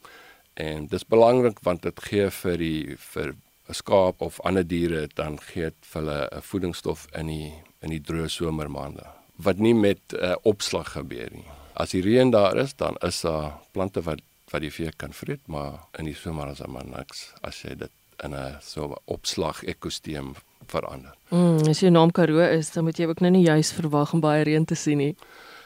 en 0.54 0.87
dis 0.87 1.04
belangrik 1.04 1.61
want 1.66 1.83
dit 1.83 2.04
gee 2.09 2.31
vir 2.31 2.57
die 2.62 2.97
vir 3.12 3.35
'n 3.68 3.75
skaap 3.75 4.20
of 4.20 4.40
ander 4.40 4.66
diere 4.66 5.08
dan 5.14 5.38
gee 5.38 5.62
dit 5.70 5.75
vir 5.92 6.02
hulle 6.02 6.28
'n 6.32 6.42
voedingsstof 6.42 7.06
in 7.14 7.26
die 7.26 7.52
in 7.82 7.90
die 7.90 8.00
droë 8.00 8.28
somermaande 8.28 9.06
wat 9.37 9.58
nie 9.58 9.75
met 9.75 10.00
uh, 10.16 10.35
opslag 10.42 10.92
gebeur 10.92 11.28
nie. 11.32 11.44
As 11.75 11.90
die 11.92 12.00
reën 12.02 12.30
daar 12.30 12.56
is, 12.56 12.73
dan 12.75 12.96
is 13.04 13.20
daar 13.20 13.52
plante 13.73 14.02
wat 14.02 14.20
wat 14.50 14.62
die 14.62 14.70
vee 14.70 14.92
kan 14.96 15.12
vreet, 15.12 15.40
maar 15.50 15.88
in 15.99 16.06
die 16.06 16.14
somer 16.14 16.52
is 16.52 16.58
daar 16.62 16.70
maar 16.70 16.87
niks 16.87 17.32
as 17.42 17.62
jy 17.62 17.75
dit 17.75 17.90
in 18.25 18.35
'n 18.35 18.58
so 18.62 18.87
'n 18.87 18.94
opslag 19.04 19.64
ekosisteem 19.64 20.35
verander. 20.66 21.14
Mm, 21.30 21.68
as 21.68 21.80
jy 21.80 21.88
naam 21.88 22.11
Karoo 22.11 22.40
is, 22.40 22.70
dan 22.70 22.85
moet 22.85 22.99
jy 22.99 23.06
ook 23.06 23.20
nou 23.20 23.30
nie 23.30 23.44
juis 23.44 23.73
verwag 23.73 24.12
om 24.12 24.20
baie 24.20 24.44
reën 24.44 24.64
te 24.64 24.75
sien 24.75 24.99
nie. 24.99 25.16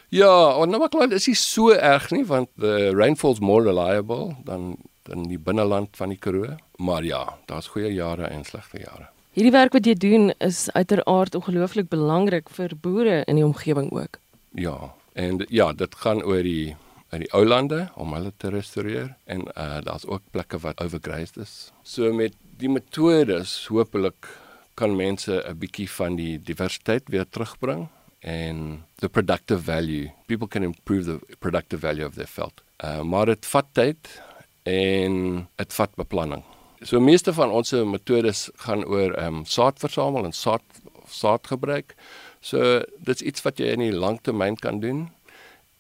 Ja, 0.08 0.62
en 0.62 0.68
nou 0.68 0.78
maar 0.78 0.88
klaar, 0.88 1.08
dit 1.08 1.28
is 1.28 1.52
so 1.52 1.70
erg 1.70 2.10
nie 2.10 2.24
want 2.26 2.48
the 2.58 2.90
rainfall's 2.94 3.38
more 3.38 3.62
reliable 3.62 4.34
dan 4.44 4.76
in 5.10 5.28
die 5.28 5.38
binneland 5.38 5.96
van 5.96 6.08
die 6.08 6.18
Karoo, 6.18 6.56
maar 6.78 7.04
ja, 7.04 7.38
daar's 7.46 7.66
goeie 7.66 7.92
jare 7.94 8.30
en 8.30 8.44
slegte 8.44 8.78
jare. 8.78 9.10
Hierdie 9.30 9.54
werk 9.54 9.72
wat 9.72 9.86
jy 9.86 9.94
doen 9.94 10.32
is 10.42 10.64
uiteraard 10.74 11.34
ongelooflik 11.38 11.88
belangrik 11.88 12.48
vir 12.50 12.74
boere 12.74 13.22
in 13.30 13.38
die 13.38 13.46
omgewing 13.46 13.92
ook. 13.94 14.18
Ja, 14.58 14.94
en 15.12 15.44
ja, 15.48 15.72
dit 15.72 15.94
gaan 15.94 16.22
oor 16.26 16.42
die 16.42 16.76
in 17.14 17.24
die 17.24 17.30
ou 17.34 17.42
lande 17.44 17.88
om 17.98 18.14
hulle 18.14 18.32
te 18.38 18.50
restoreer 18.54 19.14
en 19.30 19.46
uh 19.54 19.80
daar's 19.86 20.06
ook 20.06 20.22
plekke 20.34 20.60
wat 20.62 20.80
overgrazed 20.82 21.38
is. 21.42 21.54
So 21.82 22.12
met 22.14 22.36
die 22.58 22.70
metodes 22.70 23.66
hopelik 23.70 24.28
kan 24.74 24.96
mense 24.96 25.42
'n 25.42 25.58
bietjie 25.58 25.90
van 25.90 26.16
die 26.16 26.38
diversiteit 26.38 27.08
weer 27.08 27.26
terugbring 27.28 27.88
en 28.20 28.84
the 29.00 29.08
productive 29.08 29.62
value 29.62 30.10
people 30.26 30.48
can 30.48 30.62
improve 30.62 31.04
the 31.04 31.36
productive 31.38 31.80
value 31.80 32.06
of 32.06 32.14
their 32.14 32.30
veld. 32.30 32.62
Uh 32.84 33.02
maar 33.02 33.26
dit 33.26 33.46
vat 33.46 33.66
tyd 33.72 34.22
en 34.70 35.20
dit 35.58 35.78
vat 35.80 36.00
beplanning 36.00 36.46
So 36.80 36.96
meeste 37.00 37.32
van 37.36 37.50
ons 37.52 37.74
metodes 37.84 38.46
gaan 38.64 38.86
oor 38.88 39.12
ehm 39.12 39.42
um, 39.42 39.44
saad 39.44 39.76
versamel 39.82 40.24
en 40.24 40.32
saad 40.32 40.64
saad 41.12 41.46
gebruik. 41.46 41.92
So 42.40 42.80
dit's 43.04 43.20
iets 43.20 43.44
wat 43.44 43.60
jy 43.60 43.74
in 43.74 43.82
die 43.84 43.92
langtermyn 43.92 44.56
kan 44.56 44.80
doen. 44.80 45.10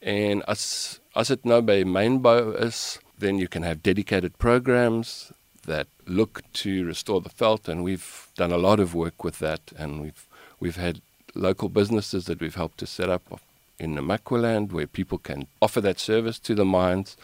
En 0.00 0.44
as 0.44 1.00
as 1.16 1.32
dit 1.32 1.48
nou 1.48 1.62
by 1.64 1.82
mynbou 1.88 2.52
is, 2.66 2.98
then 3.18 3.38
you 3.38 3.48
can 3.48 3.62
have 3.62 3.80
dedicated 3.82 4.36
programs 4.38 5.32
that 5.64 5.88
look 6.04 6.42
to 6.52 6.84
restore 6.84 7.20
the 7.20 7.32
veld 7.36 7.68
and 7.68 7.82
we've 7.82 8.28
done 8.36 8.52
a 8.52 8.60
lot 8.60 8.80
of 8.80 8.94
work 8.94 9.24
with 9.24 9.38
that 9.38 9.72
and 9.78 10.02
we've 10.02 10.26
we've 10.60 10.80
had 10.80 11.00
local 11.34 11.70
businesses 11.70 12.26
that 12.26 12.40
we've 12.40 12.60
helped 12.60 12.78
to 12.78 12.86
set 12.86 13.08
up 13.08 13.40
in 13.78 13.94
Namaqualand 13.94 14.72
where 14.72 14.86
people 14.86 15.18
can 15.18 15.46
offer 15.62 15.80
that 15.80 15.98
service 15.98 16.38
to 16.38 16.54
the 16.54 16.64
mines 16.64 17.16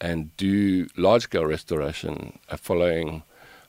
and 0.00 0.30
do 0.36 0.86
large 0.96 1.22
scale 1.22 1.46
restoration 1.46 2.38
uh, 2.48 2.56
following 2.56 3.22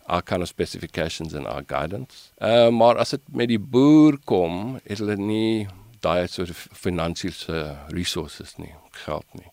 our 0.07 0.21
kind 0.21 0.41
of 0.41 0.49
specifications 0.49 1.33
and 1.33 1.47
our 1.47 1.61
guidance. 1.61 2.31
Uh, 2.41 2.69
maar 2.69 2.97
as 2.97 3.09
dit 3.09 3.21
met 3.31 3.47
die 3.51 3.59
boer 3.59 4.17
kom, 4.25 4.79
het 4.83 4.99
hulle 4.99 5.17
nie 5.19 5.67
daai 6.01 6.27
soort 6.27 6.55
finansiële 6.55 7.61
resources 7.93 8.57
nie, 8.57 8.73
geld 9.05 9.27
nie. 9.37 9.51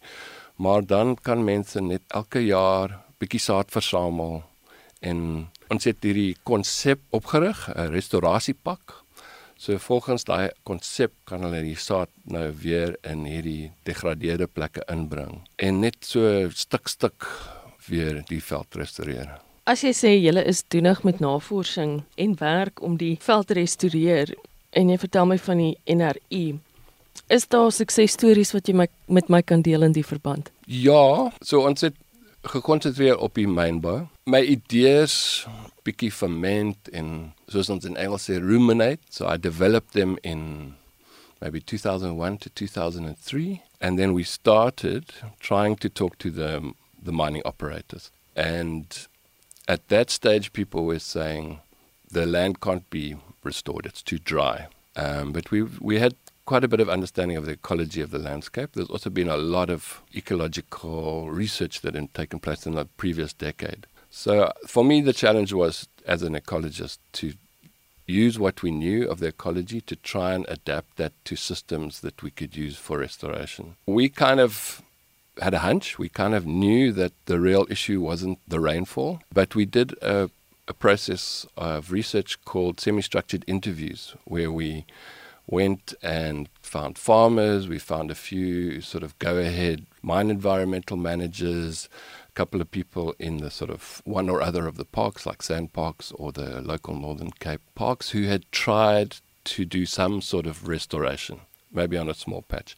Maar 0.59 0.87
dan 0.87 1.15
kan 1.23 1.45
mense 1.45 1.81
net 1.81 2.03
elke 2.09 2.41
jaar 2.43 2.99
bietjie 3.19 3.43
saad 3.43 3.71
versamel 3.71 4.43
en 5.01 5.21
ons 5.71 5.85
het 5.87 6.03
hierdie 6.03 6.35
konsep 6.49 7.01
opgerig, 7.15 7.69
'n 7.75 7.93
restaurasiepak. 7.93 9.05
So 9.59 9.79
volgens 9.79 10.23
daai 10.25 10.53
konsep 10.63 11.13
kan 11.27 11.43
hulle 11.43 11.65
die 11.67 11.77
saad 11.77 12.13
nou 12.31 12.47
weer 12.63 12.93
in 13.03 13.25
hierdie 13.27 13.73
degradeerde 13.89 14.47
plekke 14.47 14.85
inbring 14.87 15.41
en 15.59 15.81
net 15.83 15.99
so 16.07 16.47
stuk 16.55 16.87
stuk 16.87 17.27
weer 17.89 18.21
die 18.29 18.39
veld 18.39 18.79
restoreer. 18.79 19.33
As 19.67 19.83
jy 19.83 19.91
sê 19.97 20.15
jy 20.15 20.31
is 20.47 20.63
doenig 20.71 21.03
met 21.03 21.19
navorsing 21.19 22.05
en 22.17 22.39
werk 22.39 22.79
om 22.87 22.95
die 23.03 23.17
veld 23.21 23.51
te 23.51 23.59
restoreer 23.59 24.31
en 24.79 24.95
jy 24.95 24.99
vertel 25.03 25.27
my 25.27 25.41
van 25.43 25.65
die 25.65 25.75
NRI, 25.91 26.45
is 27.27 27.51
daar 27.51 27.73
suksesstories 27.75 28.55
wat 28.55 28.71
jy 28.71 28.77
my, 28.79 28.87
met 29.11 29.27
my 29.29 29.43
kan 29.43 29.67
deel 29.67 29.83
in 29.83 29.97
die 29.97 30.07
verband? 30.07 30.53
Ja, 30.71 31.33
so 31.43 31.67
ons 31.67 31.83
het 31.83 31.99
gekonsentreer 32.43 33.19
op 33.19 33.35
die 33.35 33.49
mynbou. 33.49 34.07
My 34.27 34.41
idees 34.45 35.47
bietjie 35.87 36.11
ferment 36.13 36.91
en 36.93 37.33
soos 37.49 37.71
ons 37.73 37.87
in 37.89 37.97
Engels 37.97 38.29
sê 38.29 38.39
ruminate. 38.43 39.03
So 39.11 39.27
I 39.27 39.37
developed 39.37 39.93
them 39.93 40.19
in 40.23 40.75
maybe 41.41 41.61
2001 41.61 42.39
to 42.39 42.51
2003 42.51 43.63
and 43.81 43.99
then 43.99 44.13
we 44.13 44.23
started 44.25 45.13
trying 45.41 45.77
to 45.77 45.89
talk 45.89 46.19
to 46.19 46.31
the 46.31 46.75
the 47.03 47.13
mining 47.13 47.43
operators. 47.45 48.11
And 48.37 48.87
at 49.67 49.89
that 49.89 50.11
stage 50.11 50.53
people 50.53 50.85
were 50.85 50.99
saying 50.99 51.61
the 52.11 52.27
land 52.27 52.61
can't 52.61 52.89
be 52.91 53.17
restored. 53.45 53.87
It's 53.87 54.03
too 54.03 54.19
dry. 54.19 54.69
Um, 54.97 55.33
but 55.33 55.51
we 55.51 55.63
we 55.63 55.99
had 55.99 56.15
quite 56.49 56.65
a 56.65 56.69
bit 56.69 56.81
of 56.81 56.89
understanding 56.89 57.37
of 57.37 57.45
the 57.45 57.53
ecology 57.53 58.01
of 58.01 58.11
the 58.11 58.19
landscape. 58.19 58.71
There's 58.73 58.89
also 58.89 59.11
been 59.11 59.29
a 59.29 59.37
lot 59.37 59.69
of 59.69 60.01
ecological 60.17 61.31
research 61.31 61.83
that 61.83 61.95
had 61.95 62.15
taken 62.15 62.39
place 62.39 62.65
in 62.65 62.75
the 62.75 62.87
previous 62.87 63.35
decade. 63.35 63.87
So 64.09 64.51
for 64.67 64.83
me, 64.83 65.03
the 65.03 65.13
challenge 65.13 65.53
was, 65.53 65.89
as 66.07 66.23
an 66.23 66.33
ecologist, 66.35 66.97
to 67.21 67.35
use 68.07 68.39
what 68.39 68.63
we 68.63 68.71
knew 68.71 69.07
of 69.11 69.21
the 69.21 69.27
ecology 69.27 69.83
to 69.83 69.97
try 69.97 70.33
and 70.33 70.47
adapt 70.49 70.97
that 70.97 71.13
to 71.27 71.37
systems 71.37 72.01
that 72.01 72.23
we 72.23 72.31
could 72.31 72.57
use 72.57 72.79
for 72.79 72.97
restoration. 72.97 73.77
We 73.85 74.09
kind 74.09 74.41
of 74.41 74.81
had 75.43 75.53
a 75.53 75.59
hunch. 75.59 75.99
We 75.99 76.09
kind 76.09 76.35
of 76.35 76.47
knew 76.47 76.93
that 76.93 77.13
the 77.27 77.39
real 77.39 77.67
issue 77.69 78.01
wasn't 78.01 78.39
the 78.49 78.59
rainfall, 78.59 79.21
but 79.31 79.55
we 79.55 79.67
did 79.67 79.93
a, 80.01 80.31
a 80.67 80.73
process 80.73 81.45
of 81.59 81.93
research 81.93 82.43
called 82.47 82.81
semi 82.81 83.03
structured 83.03 83.45
interviews 83.47 84.15
where 84.25 84.51
we 84.51 84.87
went 85.49 85.95
and 86.03 86.49
found 86.61 86.99
farmers. 86.99 87.67
We 87.67 87.79
found 87.79 88.11
a 88.11 88.15
few 88.15 88.81
sort 88.81 89.03
of 89.03 89.19
go 89.19 89.39
ahead 89.39 89.87
mine 90.03 90.31
environmental 90.31 90.97
managers, 90.97 91.89
a 92.29 92.33
couple 92.33 92.61
of 92.61 92.71
people 92.71 93.15
in 93.19 93.39
the 93.39 93.51
sort 93.51 93.71
of 93.71 94.01
one 94.05 94.29
or 94.29 94.41
other 94.41 94.67
of 94.67 94.77
the 94.77 94.85
parks, 94.85 95.27
like 95.27 95.43
Sand 95.43 95.73
Parks 95.73 96.13
or 96.13 96.33
the 96.33 96.61
local 96.61 96.95
Northern 96.95 97.31
Cape 97.33 97.61
parks, 97.75 98.11
who 98.11 98.25
had 98.25 98.51
tried 98.53 99.17
to 99.45 99.65
do 99.65 99.87
some 99.87 100.21
sort 100.21 100.47
of 100.47 100.69
restoration, 100.69 101.41
maybe 101.73 101.97
on 101.97 102.09
a 102.09 102.15
small 102.15 102.43
patch. 102.43 102.77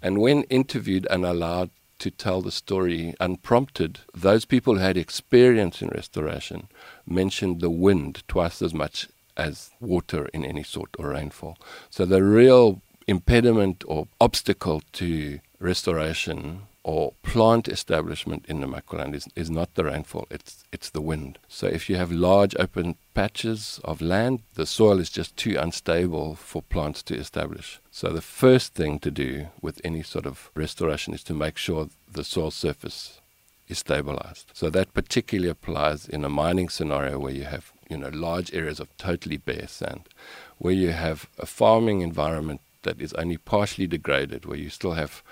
And 0.00 0.18
when 0.18 0.44
interviewed 0.44 1.06
and 1.10 1.24
allowed 1.24 1.70
to 2.00 2.10
tell 2.10 2.42
the 2.42 2.52
story 2.52 3.14
unprompted, 3.20 4.00
those 4.12 4.44
people 4.44 4.74
who 4.74 4.80
had 4.80 4.96
experience 4.96 5.80
in 5.80 5.88
restoration 5.88 6.68
mentioned 7.06 7.60
the 7.60 7.70
wind 7.70 8.22
twice 8.28 8.60
as 8.60 8.74
much 8.74 9.08
as 9.36 9.70
water 9.80 10.26
in 10.32 10.44
any 10.44 10.62
sort 10.62 10.90
or 10.98 11.10
rainfall. 11.10 11.58
So 11.90 12.04
the 12.04 12.22
real 12.22 12.80
impediment 13.06 13.84
or 13.86 14.08
obstacle 14.20 14.82
to 14.92 15.40
restoration 15.60 16.62
or 16.84 17.14
plant 17.22 17.66
establishment 17.66 18.44
in 18.46 18.60
the 18.60 18.66
Macqualand 18.66 19.14
is, 19.14 19.26
is 19.34 19.50
not 19.50 19.74
the 19.74 19.84
rainfall, 19.84 20.26
it's, 20.30 20.64
it's 20.70 20.90
the 20.90 21.00
wind. 21.00 21.38
So 21.48 21.66
if 21.66 21.88
you 21.88 21.96
have 21.96 22.12
large 22.12 22.54
open 22.58 22.96
patches 23.14 23.80
of 23.84 24.02
land, 24.02 24.42
the 24.54 24.66
soil 24.66 25.00
is 25.00 25.08
just 25.08 25.34
too 25.36 25.56
unstable 25.58 26.34
for 26.36 26.60
plants 26.60 27.02
to 27.04 27.16
establish. 27.16 27.80
So 27.90 28.10
the 28.10 28.20
first 28.20 28.74
thing 28.74 28.98
to 28.98 29.10
do 29.10 29.46
with 29.62 29.80
any 29.82 30.02
sort 30.02 30.26
of 30.26 30.50
restoration 30.54 31.14
is 31.14 31.24
to 31.24 31.34
make 31.34 31.56
sure 31.56 31.88
the 32.12 32.22
soil 32.22 32.50
surface 32.50 33.20
is 33.66 33.78
stabilized. 33.78 34.50
So 34.52 34.68
that 34.68 34.92
particularly 34.92 35.48
applies 35.48 36.06
in 36.06 36.22
a 36.22 36.28
mining 36.28 36.68
scenario 36.68 37.18
where 37.18 37.32
you 37.32 37.44
have 37.44 37.72
you 37.88 37.96
know, 37.96 38.10
large 38.12 38.52
areas 38.54 38.80
of 38.80 38.88
totally 38.96 39.36
bare 39.36 39.68
sand, 39.68 40.02
where 40.58 40.74
you 40.74 40.92
have 40.92 41.28
a 41.38 41.46
farming 41.46 42.00
environment 42.00 42.60
that 42.82 43.00
is 43.00 43.12
only 43.14 43.36
partially 43.36 43.86
degraded, 43.86 44.44
where 44.46 44.58
you 44.58 44.70
still 44.70 44.92
have 44.92 45.22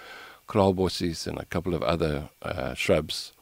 kraalbossies 0.49 1.26
and 1.26 1.38
a 1.38 1.44
couple 1.47 1.75
of 1.75 1.82
other 1.82 2.28
uh, 2.42 2.75
shrubs, 2.75 3.32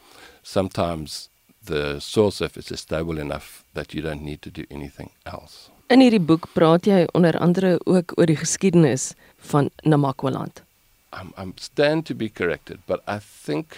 sometimes 0.42 1.28
the 1.64 2.00
soil 2.00 2.30
surface 2.30 2.70
is 2.70 2.80
stable 2.80 3.18
enough 3.18 3.64
that 3.74 3.94
you 3.94 4.02
don't 4.02 4.22
need 4.22 4.42
to 4.42 4.50
do 4.50 4.64
anything 4.70 5.10
else. 5.26 5.70
In 5.90 6.00
hierdie 6.00 6.22
boek 6.22 6.46
praat 6.54 6.86
jy 6.86 7.04
onder 7.18 7.34
andere 7.42 7.78
ook 7.84 8.14
oor 8.16 8.30
die 8.30 8.38
geskiedenis 8.38 9.12
van 9.50 9.70
Namakwaland. 9.82 10.62
I'm 11.12 11.32
I'm 11.36 11.54
stand 11.58 12.06
to 12.06 12.14
be 12.14 12.28
corrected, 12.28 12.78
but 12.86 13.02
I 13.08 13.18
think 13.18 13.74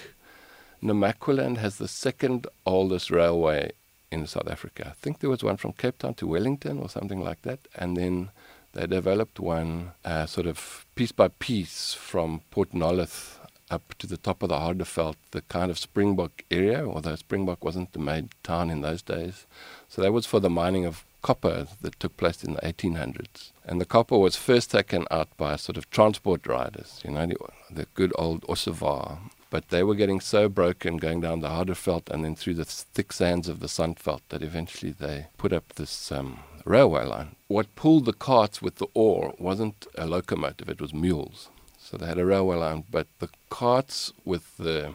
Namakwaland 0.83 1.57
has 1.57 1.77
the 1.77 1.89
second 1.89 2.47
oldest 2.67 3.11
railway 3.11 3.73
in 4.13 4.27
South 4.27 4.49
Africa. 4.49 4.89
I 4.91 4.95
think 5.01 5.19
there 5.19 5.31
was 5.31 5.43
one 5.43 5.57
from 5.57 5.73
Cape 5.73 5.99
Town 5.99 6.15
to 6.15 6.27
Wellington 6.27 6.79
or 6.79 6.89
something 6.89 7.21
like 7.25 7.43
that. 7.43 7.61
And 7.75 7.97
then 7.97 8.31
they 8.75 8.87
developed 8.87 9.41
one 9.41 9.93
uh, 10.05 10.27
sort 10.27 10.47
of 10.47 10.87
piece 10.95 11.13
by 11.13 11.29
piece 11.29 11.95
from 11.95 12.43
Port 12.51 12.73
Nolloth 12.73 13.39
up 13.71 13.95
to 13.99 14.07
the 14.07 14.19
top 14.19 14.43
of 14.43 14.51
the 14.51 14.57
Harderveld, 14.57 15.17
the 15.31 15.41
kind 15.43 15.71
of 15.71 15.79
Springbok 15.79 16.45
area, 16.51 16.87
although 16.87 17.17
Springbok 17.17 17.65
wasn't 17.65 17.93
the 17.93 17.99
main 17.99 18.29
town 18.43 18.69
in 18.69 18.83
those 18.83 19.01
days. 19.01 19.47
So 19.89 20.03
that 20.03 20.13
was 20.13 20.27
for 20.27 20.41
the 20.41 20.51
mining 20.51 20.85
of 20.85 21.05
copper 21.23 21.67
that 21.81 21.99
took 21.99 22.17
place 22.19 22.45
in 22.45 22.55
the 22.55 22.61
1800s. 22.61 23.53
And 23.65 23.81
the 23.81 23.87
copper 23.87 24.19
was 24.19 24.37
first 24.37 24.71
taken 24.71 25.07
out 25.11 25.29
by 25.39 25.57
sort 25.57 25.79
of 25.79 25.89
transport 25.89 26.47
riders, 26.47 27.01
you 27.03 27.13
know, 27.13 27.27
the, 27.27 27.37
the 27.71 27.87
good 27.95 28.13
old 28.17 28.43
Osavar 28.43 29.19
but 29.53 29.69
they 29.69 29.83
were 29.83 29.95
getting 29.95 30.19
so 30.19 30.49
broken 30.49 30.97
going 30.97 31.21
down 31.21 31.41
the 31.41 31.51
Harderveld 31.51 32.09
and 32.11 32.25
then 32.25 32.35
through 32.35 32.55
the 32.55 32.65
thick 32.65 33.13
sands 33.13 33.49
of 33.51 33.61
the 33.61 33.67
Sandveld 33.67 34.23
that 34.31 34.43
eventually 34.43 34.93
they 34.93 35.27
put 35.37 35.53
up 35.53 35.75
this 35.75 36.11
um, 36.11 36.39
railway 36.65 37.05
line. 37.05 37.37
What 37.49 37.77
pulled 37.77 38.07
the 38.07 38.15
carts 38.15 38.63
with 38.63 38.77
the 38.77 38.87
ore 38.95 39.35
wasn't 39.39 39.87
a 39.95 40.07
locomotive, 40.07 40.71
it 40.71 40.81
was 40.81 40.95
mules. 40.95 41.51
So 41.79 41.99
they 41.99 42.07
had 42.07 42.17
a 42.17 42.25
railway 42.25 42.57
line, 42.57 42.85
but 42.91 43.09
the 43.19 43.29
carts 43.51 44.15
with 44.25 44.57
the 44.57 44.95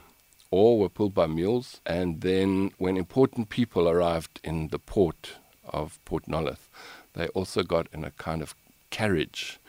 ore 0.50 0.80
were 0.80 0.90
pulled 0.90 1.14
by 1.14 1.28
mules. 1.28 1.80
And 1.86 2.22
then 2.22 2.72
when 2.80 2.98
important 2.98 3.50
people 3.50 3.88
arrived 3.88 4.40
in 4.44 4.70
the 4.70 4.80
port 4.80 5.34
of 5.70 6.04
Port 6.04 6.26
Nolloth, 6.28 6.68
they 7.14 7.28
also 7.28 7.62
got 7.62 7.86
in 7.94 8.04
a 8.04 8.10
kind 8.10 8.42
of 8.42 8.56
carriage 8.90 9.60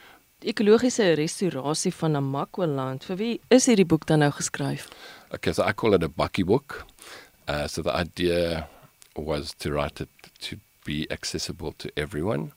ekologiese 0.41 1.13
restaurasie 1.15 1.93
van 1.95 2.11
Namakwa-land. 2.11 3.05
Vir 3.05 3.17
wie 3.17 3.41
is 3.55 3.67
hierdie 3.67 3.87
boek 3.87 4.07
dan 4.07 4.23
nou 4.23 4.31
geskryf? 4.35 4.89
Okay, 5.35 5.53
so 5.53 5.65
I 5.67 5.73
call 5.73 5.95
it 5.95 6.03
a 6.03 6.09
bucky 6.09 6.43
book. 6.43 6.85
Uh, 7.49 7.67
so 7.67 7.83
the 7.83 7.95
idea 7.95 8.69
was 9.17 9.55
to 9.59 9.73
write 9.73 10.01
it 10.01 10.09
to 10.41 10.57
be 10.85 11.07
accessible 11.11 11.73
to 11.79 11.91
everyone. 11.97 12.53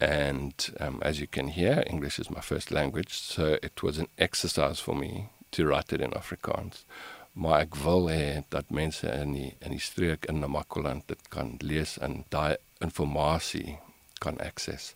And 0.00 0.54
um, 0.80 0.98
as 1.02 1.20
you 1.20 1.26
can 1.26 1.48
hear, 1.48 1.84
English 1.86 2.18
is 2.18 2.30
my 2.30 2.40
first 2.40 2.70
language, 2.70 3.12
so 3.20 3.58
it 3.62 3.82
was 3.82 3.98
an 3.98 4.08
exercise 4.18 4.80
for 4.80 4.94
me 4.94 5.28
to 5.50 5.66
write 5.66 5.92
it 5.92 6.00
in 6.00 6.12
Afrikaans. 6.12 6.84
Maar 7.32 7.60
ek 7.66 7.76
wil 7.84 8.08
hê 8.10 8.42
dat 8.50 8.72
mense 8.74 9.06
in 9.06 9.36
die 9.36 9.52
in 9.60 9.70
die 9.76 9.82
streek 9.82 10.26
in 10.28 10.40
Namakwa-land 10.42 11.06
dit 11.08 11.28
kan 11.30 11.54
lees 11.62 11.96
en 12.02 12.24
daai 12.34 12.56
inligting 12.82 13.78
kan 14.20 14.40
access. 14.40 14.94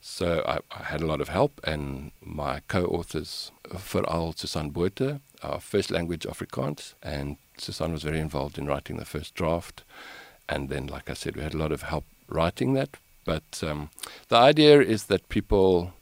So 0.00 0.42
I, 0.46 0.58
I, 0.74 0.84
had 0.84 1.02
a 1.02 1.06
lot 1.06 1.20
of 1.20 1.28
help, 1.28 1.60
and 1.64 2.10
my 2.22 2.60
co-authors, 2.68 3.52
veral 3.68 4.36
Susan 4.36 4.70
Boete, 4.70 5.20
our 5.42 5.60
first 5.60 5.90
language 5.90 6.24
Afrikaans, 6.24 6.94
and 7.02 7.36
Susan 7.58 7.92
was 7.92 8.02
very 8.02 8.18
involved 8.18 8.56
in 8.56 8.66
writing 8.66 8.96
the 8.96 9.04
first 9.04 9.34
draft. 9.34 9.82
and 10.50 10.68
then, 10.68 10.88
like 10.88 11.08
I 11.08 11.14
said, 11.14 11.36
we 11.36 11.42
had 11.42 11.54
a 11.54 11.58
lot 11.58 11.72
of 11.72 11.82
help 11.82 12.04
writing 12.28 12.74
that. 12.74 12.90
But 13.24 13.62
um, 13.62 13.90
the 14.28 14.36
idea 14.36 14.80
is 14.80 15.04
that 15.04 15.28
people, 15.28 15.92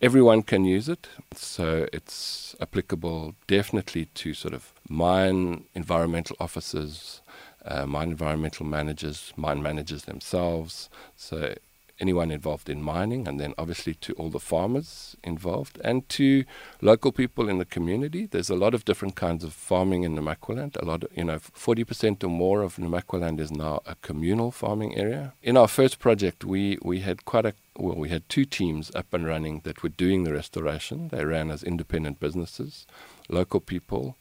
everyone 0.00 0.42
can 0.42 0.64
use 0.64 0.88
it. 0.88 1.08
So 1.34 1.88
it's 1.92 2.54
applicable 2.60 3.34
definitely 3.48 4.06
to 4.14 4.34
sort 4.34 4.54
of 4.54 4.72
mine 4.88 5.64
environmental 5.74 6.36
officers, 6.38 7.20
uh, 7.64 7.86
mine 7.86 8.10
environmental 8.10 8.64
managers, 8.64 9.32
mine 9.36 9.62
managers 9.62 10.04
themselves. 10.04 10.88
So 11.16 11.54
anyone 12.00 12.30
involved 12.30 12.68
in 12.68 12.82
mining, 12.82 13.26
and 13.26 13.40
then 13.40 13.54
obviously 13.58 13.94
to 13.94 14.12
all 14.14 14.30
the 14.30 14.40
farmers 14.40 15.16
involved 15.24 15.80
and 15.82 16.08
to 16.08 16.44
local 16.80 17.12
people 17.12 17.48
in 17.48 17.58
the 17.58 17.64
community. 17.64 18.26
There's 18.26 18.50
a 18.50 18.54
lot 18.54 18.74
of 18.74 18.84
different 18.84 19.16
kinds 19.16 19.44
of 19.44 19.52
farming 19.52 20.04
in 20.04 20.14
Namaqualand. 20.14 20.76
A 20.80 20.84
lot, 20.84 21.04
of, 21.04 21.10
you 21.16 21.24
know, 21.24 21.38
40% 21.38 22.24
or 22.24 22.28
more 22.28 22.62
of 22.62 22.76
Namaqualand 22.76 23.40
is 23.40 23.50
now 23.50 23.80
a 23.86 23.94
communal 23.96 24.50
farming 24.50 24.96
area. 24.96 25.34
In 25.42 25.56
our 25.56 25.68
first 25.68 25.98
project, 25.98 26.44
we, 26.44 26.78
we 26.82 27.00
had 27.00 27.24
quite 27.24 27.46
a 27.46 27.54
well, 27.78 27.94
we 27.94 28.08
had 28.08 28.28
two 28.28 28.44
teams 28.44 28.90
up 28.96 29.14
and 29.14 29.24
running 29.24 29.60
that 29.60 29.84
were 29.84 29.88
doing 29.88 30.24
the 30.24 30.32
restoration. 30.32 31.08
They 31.08 31.24
ran 31.24 31.48
as 31.48 31.62
independent 31.62 32.18
businesses, 32.18 32.88
local 33.28 33.60
people, 33.60 34.16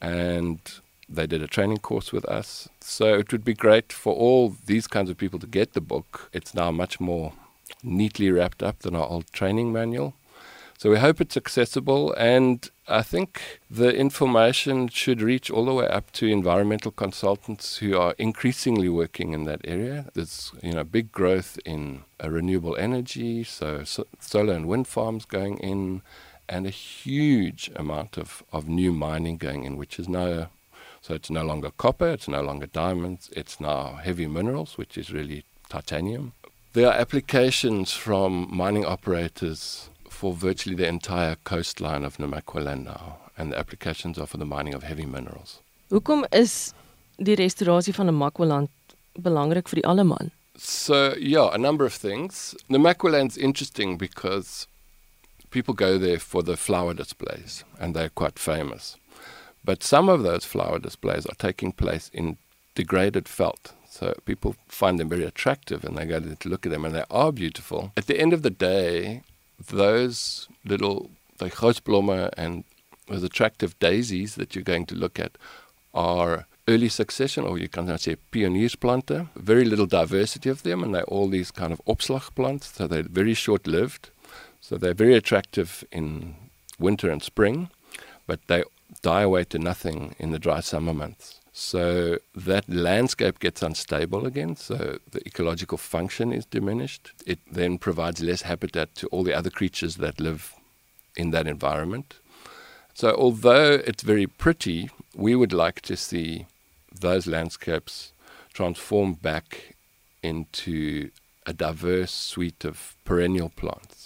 and 0.00 0.60
they 1.08 1.26
did 1.26 1.42
a 1.42 1.46
training 1.46 1.78
course 1.78 2.12
with 2.12 2.24
us. 2.26 2.68
So 2.80 3.14
it 3.14 3.32
would 3.32 3.44
be 3.44 3.54
great 3.54 3.92
for 3.92 4.14
all 4.14 4.56
these 4.66 4.86
kinds 4.86 5.10
of 5.10 5.16
people 5.16 5.38
to 5.38 5.46
get 5.46 5.72
the 5.72 5.80
book. 5.80 6.30
It's 6.32 6.54
now 6.54 6.70
much 6.70 7.00
more 7.00 7.32
neatly 7.82 8.30
wrapped 8.30 8.62
up 8.62 8.80
than 8.80 8.94
our 8.94 9.06
old 9.06 9.30
training 9.32 9.72
manual. 9.72 10.14
So 10.78 10.90
we 10.90 10.98
hope 10.98 11.20
it's 11.20 11.36
accessible, 11.36 12.12
and 12.12 12.70
I 12.86 13.02
think 13.02 13.58
the 13.68 13.92
information 13.92 14.86
should 14.86 15.20
reach 15.20 15.50
all 15.50 15.64
the 15.64 15.74
way 15.74 15.88
up 15.88 16.12
to 16.12 16.28
environmental 16.28 16.92
consultants 16.92 17.78
who 17.78 17.98
are 17.98 18.14
increasingly 18.16 18.88
working 18.88 19.32
in 19.32 19.42
that 19.42 19.60
area. 19.64 20.06
There's 20.14 20.52
you 20.62 20.74
know 20.74 20.84
big 20.84 21.10
growth 21.10 21.58
in 21.64 22.04
uh, 22.22 22.30
renewable 22.30 22.76
energy, 22.76 23.42
so, 23.42 23.82
so 23.82 24.06
solar 24.20 24.54
and 24.54 24.68
wind 24.68 24.86
farms 24.86 25.24
going 25.24 25.58
in, 25.58 26.02
and 26.48 26.64
a 26.64 26.70
huge 26.70 27.72
amount 27.74 28.16
of, 28.16 28.44
of 28.52 28.68
new 28.68 28.92
mining 28.92 29.36
going 29.36 29.64
in, 29.64 29.78
which 29.78 29.98
is 29.98 30.08
now 30.08 30.48
so 31.00 31.14
it's 31.14 31.30
no 31.30 31.44
longer 31.44 31.70
copper, 31.70 32.08
it's 32.08 32.28
no 32.28 32.42
longer 32.42 32.66
diamonds, 32.66 33.30
it's 33.36 33.60
now 33.60 33.98
heavy 34.02 34.26
minerals, 34.26 34.78
which 34.78 34.98
is 34.98 35.12
really 35.12 35.44
titanium. 35.68 36.32
There 36.72 36.86
are 36.86 36.94
applications 36.94 37.92
from 37.92 38.48
mining 38.50 38.84
operators 38.84 39.90
for 40.08 40.32
virtually 40.34 40.76
the 40.76 40.86
entire 40.86 41.36
coastline 41.44 42.04
of 42.04 42.16
Namaqualand 42.18 42.84
now, 42.84 43.18
and 43.36 43.52
the 43.52 43.58
applications 43.58 44.18
are 44.18 44.26
for 44.26 44.36
the 44.36 44.46
mining 44.46 44.74
of 44.74 44.82
heavy 44.82 45.06
minerals. 45.06 45.60
Hoekom 45.90 46.26
is 46.32 46.74
die 47.18 47.36
restaurasie 47.36 47.94
van 47.94 48.06
Namaqualand 48.06 48.68
belangrik 49.18 49.68
vir 49.68 49.80
die 49.80 49.88
alleman? 49.88 50.30
So, 50.56 51.14
yeah, 51.18 51.54
a 51.54 51.58
number 51.58 51.86
of 51.86 51.94
things. 51.94 52.54
Namaqualand's 52.68 53.36
interesting 53.36 53.96
because 53.96 54.66
people 55.50 55.72
go 55.72 55.98
there 55.98 56.18
for 56.18 56.42
the 56.42 56.56
flower 56.56 56.94
displays, 56.94 57.64
and 57.80 57.94
they're 57.94 58.10
quite 58.10 58.38
famous. 58.38 58.96
But 59.64 59.82
some 59.82 60.08
of 60.08 60.22
those 60.22 60.44
flower 60.44 60.78
displays 60.78 61.26
are 61.26 61.34
taking 61.34 61.72
place 61.72 62.10
in 62.12 62.38
degraded 62.74 63.28
felt. 63.28 63.72
So 63.88 64.14
people 64.24 64.54
find 64.68 64.98
them 64.98 65.08
very 65.08 65.24
attractive 65.24 65.84
and 65.84 65.96
they 65.96 66.06
go 66.06 66.20
to 66.20 66.48
look 66.48 66.64
at 66.66 66.72
them 66.72 66.84
and 66.84 66.94
they 66.94 67.04
are 67.10 67.32
beautiful. 67.32 67.92
At 67.96 68.06
the 68.06 68.18
end 68.18 68.32
of 68.32 68.42
the 68.42 68.50
day, 68.50 69.22
those 69.58 70.48
little 70.64 71.10
the 71.38 71.50
grootblomme 71.50 72.30
and 72.36 72.64
those 73.08 73.22
attractive 73.22 73.78
daisies 73.78 74.34
that 74.34 74.54
you're 74.54 74.64
going 74.64 74.86
to 74.86 74.94
look 74.94 75.18
at 75.18 75.32
are 75.94 76.46
early 76.68 76.88
succession, 76.88 77.44
or 77.44 77.58
you 77.58 77.68
can 77.68 77.96
say 77.98 78.16
pioniersplante. 78.30 79.28
Very 79.34 79.64
little 79.64 79.86
diversity 79.86 80.50
of 80.50 80.62
them, 80.62 80.82
and 80.82 80.94
they're 80.94 81.04
all 81.04 81.28
these 81.28 81.50
kind 81.50 81.72
of 81.72 81.80
opslag 81.86 82.34
plants, 82.34 82.74
so 82.74 82.86
they're 82.86 83.02
very 83.02 83.34
short 83.34 83.66
lived. 83.66 84.10
So 84.60 84.76
they're 84.76 84.94
very 84.94 85.14
attractive 85.14 85.84
in 85.90 86.34
winter 86.78 87.10
and 87.10 87.22
spring, 87.22 87.70
but 88.26 88.40
they 88.48 88.64
die 89.02 89.22
away 89.22 89.44
to 89.44 89.58
nothing 89.58 90.14
in 90.18 90.30
the 90.30 90.38
dry 90.38 90.60
summer 90.60 90.94
months. 90.94 91.40
So 91.52 92.18
that 92.36 92.68
landscape 92.68 93.40
gets 93.40 93.62
unstable 93.62 94.26
again, 94.26 94.54
so 94.54 94.98
the 95.10 95.26
ecological 95.26 95.78
function 95.78 96.32
is 96.32 96.46
diminished. 96.46 97.12
It 97.26 97.40
then 97.50 97.78
provides 97.78 98.22
less 98.22 98.42
habitat 98.42 98.94
to 98.96 99.08
all 99.08 99.24
the 99.24 99.34
other 99.34 99.50
creatures 99.50 99.96
that 99.96 100.20
live 100.20 100.54
in 101.16 101.32
that 101.32 101.48
environment. 101.48 102.14
So, 102.94 103.14
although 103.14 103.72
it's 103.88 104.02
very 104.02 104.26
pretty, 104.26 104.90
we 105.14 105.34
would 105.34 105.52
like 105.52 105.80
to 105.82 105.96
see 105.96 106.46
those 107.00 107.26
landscapes 107.26 108.12
transformed 108.52 109.20
back 109.20 109.74
into 110.22 111.10
a 111.46 111.52
diverse 111.52 112.12
suite 112.12 112.64
of 112.64 112.94
perennial 113.04 113.48
plants 113.48 113.97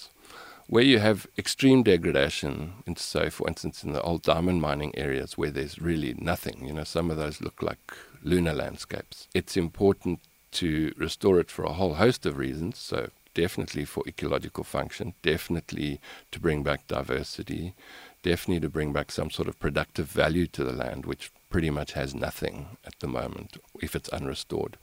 where 0.73 0.83
you 0.83 0.99
have 1.01 1.27
extreme 1.37 1.83
degradation, 1.83 2.73
and 2.87 2.99
so 2.99 3.29
for 3.29 3.47
instance 3.47 3.85
in 3.85 3.93
the 3.93 4.01
old 4.01 4.23
diamond 4.23 4.63
mining 4.63 4.91
areas 4.97 5.37
where 5.37 5.51
there's 5.51 5.79
really 5.79 6.15
nothing, 6.17 6.65
you 6.67 6.73
know, 6.73 6.83
some 6.83 7.11
of 7.11 7.19
those 7.19 7.43
look 7.43 7.61
like 7.61 7.93
lunar 8.23 8.55
landscapes. 8.55 9.29
It's 9.35 9.55
important 9.55 10.21
to 10.53 10.95
restore 10.97 11.39
it 11.41 11.51
for 11.51 11.67
a 11.67 11.75
whole 11.75 11.97
host 11.97 12.25
of 12.25 12.39
reasons. 12.39 12.79
So 12.79 13.11
definitely 13.35 13.85
for 13.85 14.03
ecological 14.07 14.65
function, 14.65 15.13
definitely 15.21 16.01
to 16.31 16.41
bring 16.41 16.63
back 16.63 16.87
diversity, 16.87 17.75
definitely 18.23 18.61
to 18.61 18.71
bring 18.71 18.95
back 18.95 19.13
some 19.13 19.31
sort 19.31 19.49
of 19.49 19.61
productive 19.61 20.07
value 20.07 20.47
to 20.47 20.65
the 20.65 20.73
land, 20.73 21.05
which 21.05 21.31
pretty 21.51 21.69
much 21.69 21.93
has 21.93 22.15
nothing 22.15 22.79
at 22.87 22.99
the 23.01 23.07
moment 23.07 23.59
if 23.83 23.95
it's 23.95 24.09
unrestored. 24.09 24.77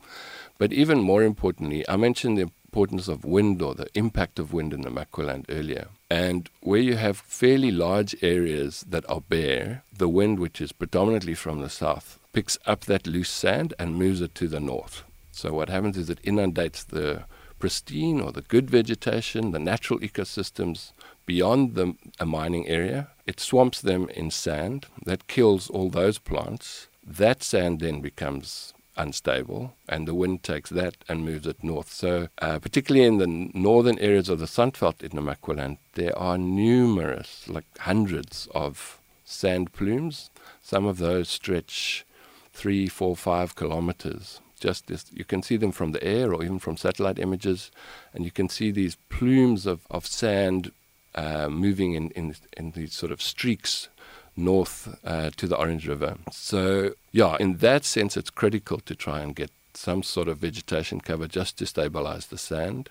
But 0.60 0.72
even 0.72 1.00
more 1.00 1.24
importantly, 1.24 1.84
I 1.90 1.96
mentioned 1.96 2.38
the 2.38 2.52
importance 2.70 3.08
of 3.08 3.26
wind 3.26 3.64
or 3.64 3.74
the 3.74 3.88
impact 3.96 4.38
of 4.38 4.54
wind 4.54 4.74
in 4.74 4.82
the 4.82 4.90
Namaqualand 4.90 5.46
earlier. 5.50 5.88
And 6.08 6.52
where 6.62 6.80
you 6.80 6.98
have 6.98 7.18
fairly 7.18 7.72
large 7.72 8.16
areas 8.22 8.86
that 8.88 9.10
are 9.10 9.22
bare, 9.22 9.84
the 9.92 10.08
wind, 10.08 10.38
which 10.40 10.62
is 10.62 10.72
predominantly 10.72 11.34
from 11.34 11.62
the 11.62 11.70
south, 11.70 12.20
picks 12.32 12.60
up 12.68 12.82
that 12.82 13.08
loose 13.08 13.32
sand 13.32 13.74
and 13.80 13.96
moves 13.96 14.22
it 14.22 14.36
to 14.36 14.48
the 14.48 14.60
north. 14.60 15.02
So 15.32 15.52
what 15.52 15.70
happens 15.70 15.98
is 15.98 16.12
it 16.12 16.20
inundates 16.24 16.84
the 16.84 17.24
pristine 17.58 18.22
or 18.22 18.32
the 18.32 18.44
good 18.54 18.70
vegetation, 18.70 19.52
the 19.52 19.66
natural 19.72 20.00
ecosystems 20.00 20.92
beyond 21.26 21.74
the 21.74 21.96
a 22.20 22.26
mining 22.26 22.68
area. 22.68 23.08
It 23.26 23.40
swamps 23.40 23.82
them 23.82 24.10
in 24.10 24.30
sand. 24.30 24.86
That 25.06 25.28
kills 25.28 25.72
all 25.72 25.90
those 25.90 26.20
plants. 26.20 26.88
That 27.04 27.42
sand 27.42 27.80
then 27.80 28.02
becomes 28.02 28.74
unstable, 29.00 29.74
and 29.88 30.08
the 30.08 30.14
wind 30.14 30.44
takes 30.44 30.70
that 30.70 30.96
and 31.08 31.26
moves 31.26 31.48
it 31.48 31.64
north. 31.64 31.92
So, 31.92 32.28
uh, 32.42 32.60
particularly 32.60 33.08
in 33.08 33.18
the 33.18 33.50
northern 33.54 33.98
areas 34.00 34.30
of 34.30 34.40
the 34.40 34.46
Sandveld 34.46 35.02
in 35.02 35.12
Namaqualand, 35.12 35.78
there 35.94 36.18
are 36.18 36.38
numerous, 36.38 37.48
like 37.48 37.66
hundreds 37.80 38.48
of 38.54 39.00
sand 39.24 39.72
plumes. 39.74 40.30
Some 40.62 40.86
of 40.86 40.98
those 40.98 41.30
stretch 41.30 42.06
three, 42.54 42.88
four, 42.88 43.16
five 43.16 43.56
kilometers. 43.56 44.42
Just 44.60 44.88
this, 44.88 45.06
you 45.14 45.24
can 45.24 45.42
see 45.42 45.56
them 45.56 45.72
from 45.72 45.94
the 45.94 46.04
air 46.04 46.34
or 46.34 46.44
even 46.44 46.60
from 46.60 46.76
satellite 46.76 47.18
images, 47.18 47.72
and 48.14 48.26
you 48.26 48.32
can 48.32 48.50
see 48.50 48.72
these 48.72 48.98
plumes 49.08 49.66
of, 49.66 49.88
of 49.90 50.06
sand 50.06 50.72
uh, 51.16 51.48
moving 51.48 51.94
in, 51.94 52.12
in, 52.12 52.36
in 52.58 52.72
these 52.72 52.94
sort 52.94 53.12
of 53.12 53.22
streaks 53.22 53.88
north 54.36 54.98
uh, 55.04 55.30
to 55.38 55.48
the 55.48 55.58
Orange 55.58 55.88
River. 55.88 56.18
So, 56.32 56.94
yeah, 57.12 57.38
in 57.40 57.58
that 57.58 57.86
sense, 57.86 58.18
it's 58.18 58.30
critical 58.30 58.80
to 58.80 58.96
try 58.96 59.22
and 59.22 59.36
get 59.36 59.52
some 59.74 60.04
sort 60.04 60.28
of 60.28 60.40
vegetation 60.40 61.00
cover 61.02 61.28
just 61.28 61.58
to 61.58 61.66
stabilize 61.66 62.28
the 62.28 62.38
sand 62.38 62.90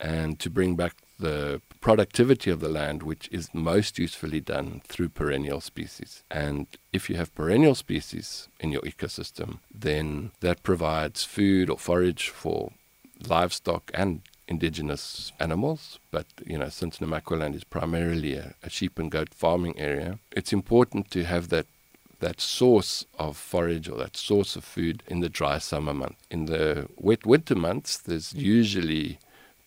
and 0.00 0.38
to 0.38 0.50
bring 0.50 0.76
back 0.76 0.94
the 1.18 1.60
productivity 1.80 2.50
of 2.50 2.60
the 2.60 2.68
land, 2.68 3.02
which 3.02 3.28
is 3.32 3.52
most 3.52 3.98
usefully 3.98 4.40
done 4.40 4.80
through 4.86 5.08
perennial 5.08 5.60
species. 5.60 6.22
And 6.30 6.66
if 6.92 7.10
you 7.10 7.16
have 7.16 7.34
perennial 7.34 7.74
species 7.74 8.48
in 8.60 8.72
your 8.72 8.82
ecosystem, 8.82 9.58
then 9.74 10.30
that 10.40 10.62
provides 10.62 11.24
food 11.24 11.68
or 11.68 11.78
forage 11.78 12.28
for 12.28 12.72
livestock 13.26 13.90
and 13.94 14.22
indigenous 14.48 15.32
animals, 15.38 15.98
but 16.10 16.26
you 16.44 16.58
know, 16.58 16.70
since 16.70 16.98
Namaqualand 16.98 17.54
is 17.54 17.64
primarily 17.64 18.34
a, 18.34 18.54
a, 18.62 18.70
sheep 18.70 18.98
and 18.98 19.10
goat 19.10 19.34
farming 19.34 19.78
area, 19.78 20.18
it's 20.32 20.52
important 20.52 21.10
to 21.12 21.24
have 21.24 21.50
that 21.50 21.66
that 22.20 22.40
source 22.40 23.06
of 23.16 23.36
forage 23.36 23.88
or 23.88 23.96
that 23.96 24.16
source 24.16 24.56
of 24.56 24.64
food 24.64 25.04
in 25.06 25.20
the 25.20 25.28
dry 25.28 25.58
summer 25.58 25.94
month. 25.94 26.16
In 26.30 26.46
the 26.46 26.88
wet 26.96 27.24
winter 27.24 27.54
months, 27.54 27.96
there's 27.96 28.34
usually 28.34 29.18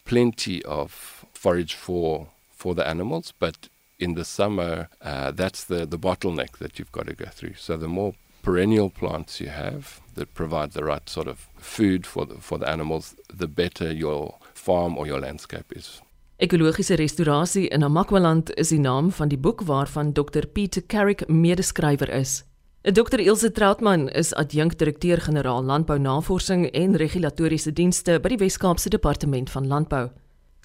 plenty 0.04 0.62
of 0.63 1.26
forage 1.34 1.76
for 1.76 2.28
for 2.52 2.76
the 2.76 2.86
animals, 2.86 3.34
but 3.39 3.70
in 4.00 4.15
the 4.15 4.26
summer, 4.26 4.89
uh, 5.02 5.32
that's 5.32 5.63
the, 5.63 5.86
the 5.86 5.98
bottleneck 5.98 6.58
that 6.58 6.80
you've 6.80 6.91
got 6.91 7.06
to 7.06 7.13
go 7.13 7.26
through. 7.26 7.54
So 7.54 7.78
the 7.78 7.88
more 7.88 8.15
perennial 8.41 8.89
plants 8.89 9.39
you 9.39 9.50
have 9.50 10.02
that 10.15 10.34
provide 10.34 10.72
the 10.72 10.84
right 10.84 11.08
sort 11.08 11.28
of 11.28 11.48
food 11.58 12.06
for 12.06 12.26
the, 12.26 12.36
for 12.36 12.58
the 12.58 12.67
animals, 12.67 13.15
the 13.32 13.48
better 13.48 13.94
your 13.94 14.36
farm 14.63 14.97
or 14.97 15.08
your 15.08 15.19
landscape 15.19 15.76
is. 15.76 16.02
Ekologiese 16.41 16.95
restaurasie 16.95 17.67
in 17.67 17.80
Namakwaland 17.80 18.50
is 18.58 18.71
die 18.74 18.80
naam 18.80 19.12
van 19.12 19.30
die 19.30 19.38
boek 19.38 19.62
waarvan 19.62 20.13
Dr 20.13 20.47
Pieter 20.47 20.82
Carrick 20.88 21.28
medeskrywer 21.28 22.10
is. 22.10 22.43
Dr 22.82 23.19
Ilse 23.19 23.52
Trautmann 23.52 24.08
is 24.10 24.34
adjunkdirekteur-generaal 24.34 25.63
Landbounavorsing 25.63 26.65
en 26.74 26.95
Regulatoriese 26.97 27.74
Dienste 27.74 28.17
by 28.19 28.32
die 28.34 28.39
Wes-Kaapse 28.41 28.89
Departement 28.89 29.52
van 29.54 29.67
Landbou. 29.69 30.08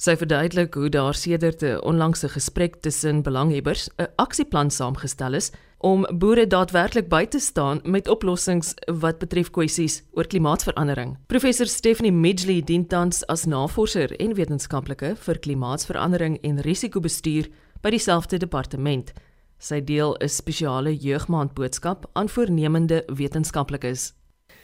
Sy 0.01 0.17
verduidelik 0.17 0.75
hoe 0.81 0.89
daar 0.89 1.15
sedert 1.15 1.63
'n 1.63 1.81
onlangse 1.85 2.29
gesprek 2.29 2.81
tussen 2.81 3.23
belanghebbers 3.23 3.91
'n 3.99 4.09
aksieplan 4.17 4.71
saamgestel 4.71 5.35
is 5.35 5.53
om 5.79 6.07
boere 6.19 6.47
daadwerklik 6.47 7.09
by 7.09 7.25
te 7.27 7.39
staan 7.39 7.81
met 7.85 8.09
oplossings 8.09 8.75
wat 9.01 9.19
betref 9.19 9.51
kwessies 9.51 10.03
oor 10.13 10.27
klimaatsverandering. 10.27 11.17
Professor 11.27 11.67
Stephanie 11.67 12.13
Midgley 12.13 12.63
dien 12.65 12.87
tans 12.87 13.23
as 13.27 13.45
navorser 13.45 14.13
en 14.21 14.35
wetenskaplike 14.35 15.15
vir 15.17 15.39
klimaatsverandering 15.39 16.39
en 16.43 16.61
risikobestuur 16.65 17.51
by 17.83 17.91
dieselfde 17.91 18.39
departement. 18.39 19.13
Sy 19.59 19.81
deel 19.81 20.17
'n 20.21 20.29
spesiale 20.29 20.95
jeugmaand 20.95 21.55
boodskap 21.55 22.07
aan 22.13 22.29
voornemende 22.29 23.03
wetenskaplikes. 23.07 24.13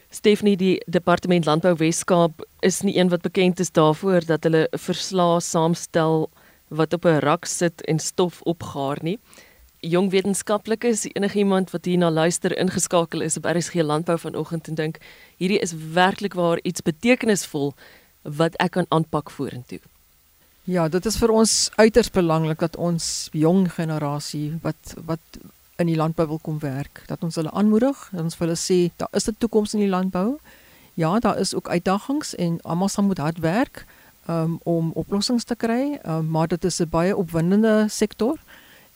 Stephanie, 0.09 0.57
die 0.57 0.77
Departement 0.85 1.45
Landbou 1.45 1.75
Wes-Kaap 1.75 2.43
is 2.61 2.81
nie 2.81 2.97
een 2.97 3.09
wat 3.09 3.21
bekend 3.21 3.59
is 3.59 3.71
daarvoor 3.71 4.25
dat 4.25 4.43
hulle 4.43 4.67
verslae 4.71 5.39
saamstel 5.41 6.29
wat 6.69 6.93
op 6.93 7.05
'n 7.05 7.19
rak 7.19 7.45
sit 7.45 7.81
en 7.81 7.99
stof 7.99 8.41
opgaar 8.41 8.97
nie. 9.01 9.19
Jong 9.83 10.13
wetenskaplikes, 10.13 11.01
enige 11.11 11.37
iemand 11.37 11.71
wat 11.73 11.85
hierna 11.85 12.07
luister 12.11 12.53
ingeskakel 12.55 13.21
is 13.21 13.35
op 13.37 13.45
RSG 13.45 13.83
Landbou 13.83 14.15
vanoggend 14.17 14.67
en 14.71 14.77
dink 14.79 14.99
hierdie 15.37 15.59
is 15.59 15.73
werklik 15.75 16.37
waar 16.39 16.61
iets 16.63 16.81
betekenisvol 16.81 17.73
wat 18.23 18.55
ek 18.63 18.77
kan 18.77 18.87
aanpak 18.95 19.31
vorentoe. 19.35 19.81
Ja, 20.63 20.87
dit 20.87 21.03
is 21.05 21.17
vir 21.19 21.33
ons 21.35 21.67
uiters 21.75 22.13
belangrik 22.15 22.63
dat 22.63 22.79
ons 22.79 23.27
jong 23.35 23.65
generasie 23.75 24.53
wat 24.63 24.95
wat 25.03 25.41
in 25.81 25.91
die 25.91 25.99
landbou 25.99 26.29
wil 26.31 26.39
kom 26.39 26.61
werk, 26.63 27.03
dat 27.09 27.23
ons 27.27 27.35
hulle 27.35 27.51
aanmoedig, 27.51 28.07
dat 28.13 28.23
ons 28.23 28.39
vir 28.39 28.47
hulle 28.47 28.59
sê 28.59 28.79
daar 28.95 29.11
is 29.11 29.27
'n 29.27 29.35
toekoms 29.37 29.73
in 29.73 29.83
die 29.83 29.91
landbou. 29.91 30.39
Ja, 30.93 31.19
daar 31.19 31.39
is 31.39 31.53
ook 31.53 31.67
uitdagings 31.67 32.35
en 32.35 32.61
almal 32.61 32.87
sal 32.87 33.03
moet 33.03 33.17
hard 33.17 33.39
werk 33.39 33.85
um, 34.29 34.59
om 34.63 34.91
oplossings 34.95 35.43
te 35.43 35.55
kry, 35.55 35.99
um, 36.05 36.29
maar 36.29 36.47
dit 36.47 36.63
is 36.63 36.79
'n 36.79 36.89
baie 36.89 37.15
opwindende 37.15 37.85
sektor. 37.89 38.39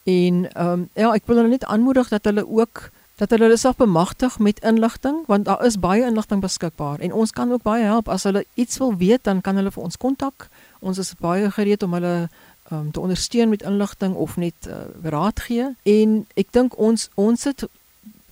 En 0.08 0.46
um, 0.56 0.88
ja, 0.96 1.12
ek 1.12 1.26
wil 1.28 1.42
hulle 1.42 1.52
net 1.52 1.66
aanmoedig 1.68 2.08
dat 2.14 2.30
hulle 2.30 2.46
ook 2.48 2.90
dat 3.18 3.34
hulle 3.34 3.48
hulle 3.48 3.58
self 3.58 3.76
bemagtig 3.76 4.38
met 4.40 4.60
inligting 4.62 5.24
want 5.26 5.46
daar 5.46 5.66
is 5.66 5.80
baie 5.82 6.06
inligting 6.06 6.42
beskikbaar. 6.42 7.00
En 7.00 7.14
ons 7.14 7.32
kan 7.32 7.52
ook 7.52 7.62
baie 7.66 7.84
help. 7.84 8.08
As 8.08 8.24
hulle 8.24 8.46
iets 8.54 8.78
wil 8.78 8.96
weet 8.96 9.24
dan 9.24 9.42
kan 9.42 9.58
hulle 9.58 9.74
vir 9.74 9.84
ons 9.84 9.98
kontak. 9.98 10.48
Ons 10.80 11.02
is 11.02 11.16
baie 11.20 11.50
gereed 11.52 11.84
om 11.84 11.98
hulle 11.98 12.30
um, 12.72 12.92
te 12.92 13.00
ondersteun 13.00 13.50
met 13.50 13.66
inligting 13.66 14.14
of 14.16 14.38
net 14.38 14.70
uh, 14.70 14.86
raad 15.04 15.40
gee. 15.40 15.74
En 15.84 16.22
ek 16.40 16.54
dink 16.56 16.78
ons 16.78 17.10
ons 17.16 17.44
het 17.50 17.66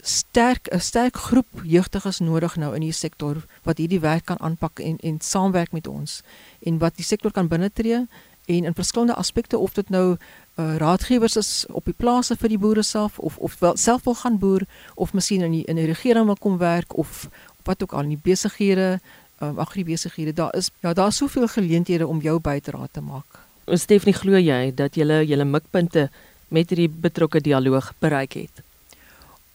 sterk 0.06 0.70
'n 0.72 0.80
sterk 0.80 1.18
groep 1.18 1.50
jeugdiges 1.64 2.20
nodig 2.20 2.56
nou 2.56 2.76
in 2.76 2.82
hierdie 2.82 3.02
sektor 3.04 3.42
wat 3.64 3.78
hierdie 3.78 4.00
werk 4.00 4.26
kan 4.26 4.40
aanpak 4.40 4.80
en 4.80 4.98
en 5.02 5.20
saamwerk 5.20 5.72
met 5.72 5.88
ons 5.88 6.22
en 6.62 6.78
wat 6.78 6.96
die 6.96 7.06
sektor 7.06 7.32
kan 7.32 7.48
binnetree. 7.48 8.06
En 8.46 8.64
in 8.64 8.74
verskillende 8.74 9.16
aspekte 9.16 9.58
of 9.58 9.74
dit 9.74 9.90
nou 9.90 10.18
uh, 10.56 10.76
raadgewers 10.78 11.36
is 11.36 11.65
op 11.68 11.86
die 11.86 11.98
plase 11.98 12.36
vir 12.36 12.50
die 12.50 12.60
boere 12.60 12.84
self 12.84 13.20
of 13.20 13.38
of 13.38 13.60
wel 13.60 13.78
self 13.78 14.04
wil 14.04 14.15
gaan 14.15 14.39
boer 14.39 14.65
of 14.96 15.13
miskien 15.13 15.41
in 15.41 15.52
die 15.52 15.63
in 15.65 15.76
die 15.76 15.86
regering 15.86 16.26
wil 16.26 16.39
kom 16.39 16.58
werk 16.58 16.98
of 16.98 17.28
wat 17.63 17.84
ook 17.84 17.94
al 17.94 18.06
in 18.06 18.15
die 18.15 18.22
besighede 18.24 19.00
um, 19.41 19.60
agribesighede. 19.60 20.34
Daar 20.34 20.56
is 20.56 20.70
ja, 20.80 20.94
daar's 20.94 21.18
soveel 21.18 21.48
geleenthede 21.48 22.08
om 22.08 22.22
jou 22.22 22.39
bydrae 22.39 22.88
te 22.91 23.02
maak. 23.02 23.41
Stefanie, 23.65 24.13
glo 24.13 24.38
jy 24.38 24.72
dat 24.76 24.96
julle 24.96 25.24
julle 25.26 25.46
mikpunte 25.46 26.10
met 26.48 26.70
hierdie 26.70 26.89
betrokke 26.89 27.41
dialoog 27.41 27.94
bereik 28.00 28.38
het? 28.38 28.62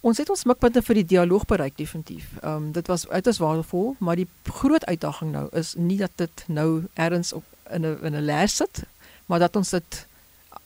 Ons 0.00 0.18
het 0.18 0.30
ons 0.32 0.44
mikpunte 0.48 0.82
vir 0.82 1.00
die 1.02 1.06
dialoog 1.14 1.46
bereik 1.46 1.76
definitief. 1.76 2.32
Ehm 2.42 2.56
um, 2.56 2.70
dit 2.72 2.86
was 2.86 3.08
uiters 3.08 3.38
waardevol, 3.38 3.94
maar 3.98 4.16
die 4.16 4.28
groot 4.44 4.84
uitdaging 4.84 5.32
nou 5.32 5.48
is 5.52 5.74
nie 5.76 5.98
dat 6.00 6.12
dit 6.16 6.44
nou 6.48 6.84
ergens 6.94 7.32
op 7.32 7.44
in 7.70 7.86
'n 7.86 7.98
in 8.02 8.16
'n 8.16 8.24
les 8.24 8.56
sit, 8.56 8.82
maar 9.26 9.38
dat 9.38 9.56
ons 9.56 9.70
dit 9.70 10.06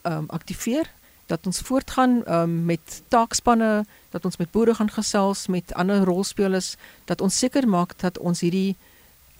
um, 0.04 0.24
aktiveer, 0.28 0.90
dat 1.26 1.46
ons 1.46 1.60
voortgaan 1.60 2.22
um, 2.28 2.64
met 2.64 3.02
taakspanne, 3.08 3.84
dat 4.10 4.24
ons 4.24 4.36
met 4.36 4.50
boere 4.50 4.74
gaan 4.74 4.90
gesels, 4.90 5.46
met 5.46 5.74
ander 5.74 6.04
rolspelers, 6.04 6.74
dat 7.04 7.20
ons 7.20 7.38
seker 7.38 7.68
maak 7.68 7.96
dat 7.98 8.18
ons 8.18 8.40
hierdie 8.40 8.76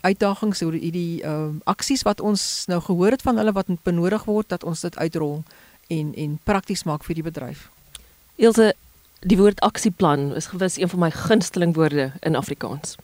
uitdagings 0.05 0.62
oor 0.62 0.77
hierdie 0.77 1.22
uh, 1.24 1.53
aksies 1.64 2.05
wat 2.05 2.20
ons 2.20 2.64
nou 2.68 2.81
gehoor 2.81 3.16
het 3.16 3.22
van 3.24 3.40
hulle 3.40 3.55
wat 3.57 3.70
benodig 3.83 4.27
word 4.29 4.48
dat 4.53 4.64
ons 4.64 4.85
dit 4.85 4.96
uitrol 4.96 5.42
en 5.92 6.12
en 6.14 6.38
prakties 6.44 6.85
maak 6.85 7.05
vir 7.05 7.20
die 7.20 7.24
bedryf. 7.24 7.68
Ilse, 8.37 8.72
die 9.24 9.38
woord 9.40 9.61
aksieplan 9.64 10.33
is 10.37 10.50
gewis 10.53 10.77
een 10.81 10.92
van 10.92 11.07
my 11.07 11.11
gunsteling 11.11 11.74
woorde 11.74 12.12
in 12.20 12.37
Afrikaans. 12.37 12.96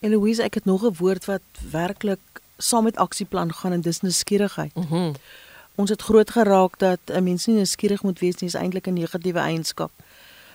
Eloise, 0.00 0.42
ek 0.42 0.54
het 0.54 0.64
nog 0.64 0.84
'n 0.84 0.96
woord 0.98 1.24
wat 1.24 1.44
werklik 1.70 2.20
saam 2.58 2.84
met 2.84 2.96
aksieplan 2.96 3.52
gaan 3.52 3.72
en 3.72 3.80
dis 3.80 4.00
nuuskierigheid. 4.00 4.74
Mhm. 4.74 4.96
Mm 4.96 5.12
ons 5.74 5.90
het 5.90 6.02
groot 6.02 6.30
geraak 6.30 6.78
dat 6.78 7.00
'n 7.06 7.22
mens 7.24 7.46
nie 7.46 7.56
nuuskierig 7.56 8.02
moet 8.02 8.18
wees 8.18 8.36
nie, 8.36 8.48
is 8.48 8.54
eintlik 8.54 8.86
'n 8.86 8.92
negatiewe 8.92 9.38
eienskap. 9.38 9.90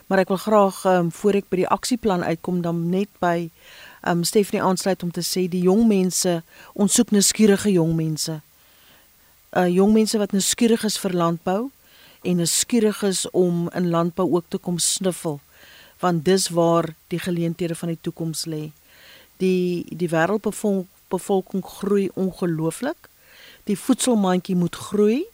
Maar 0.07 0.19
ek 0.19 0.27
wil 0.27 0.37
graag 0.37 0.85
ehm 0.85 0.95
um, 0.95 1.11
voor 1.11 1.33
ek 1.33 1.49
by 1.49 1.55
die 1.55 1.67
aksieplan 1.67 2.23
uitkom 2.23 2.61
dan 2.61 2.89
net 2.89 3.09
by 3.19 3.49
um 4.07 4.23
Stephanie 4.23 4.63
aansluit 4.63 5.03
om 5.03 5.11
te 5.11 5.21
sê 5.21 5.47
die 5.49 5.61
jong 5.61 5.87
mense, 5.87 6.43
ons 6.73 6.93
soek 6.93 7.11
nuuskierige 7.11 7.71
jong 7.71 7.95
mense. 7.95 8.41
Uh 9.51 9.67
jong 9.67 9.93
mense 9.93 10.17
wat 10.17 10.31
nuuskierig 10.31 10.83
is 10.83 10.97
vir 10.97 11.11
landbou 11.11 11.71
en 12.21 12.35
nuuskierig 12.35 13.03
is 13.03 13.29
om 13.31 13.69
in 13.75 13.89
landbou 13.89 14.31
ook 14.31 14.45
te 14.47 14.57
kom 14.57 14.79
sniffel 14.79 15.39
want 15.99 16.25
dis 16.25 16.49
waar 16.53 16.93
die 17.07 17.19
geleenthede 17.19 17.75
van 17.75 17.89
die 17.89 18.01
toekoms 18.01 18.45
lê. 18.45 18.69
Die 19.41 19.85
die 19.89 20.09
wêreldbevolking 20.09 21.63
groei 21.65 22.09
ongelooflik. 22.13 23.09
Die 23.67 23.75
voedselmandjie 23.75 24.55
moet 24.55 24.75
groei 24.75 25.25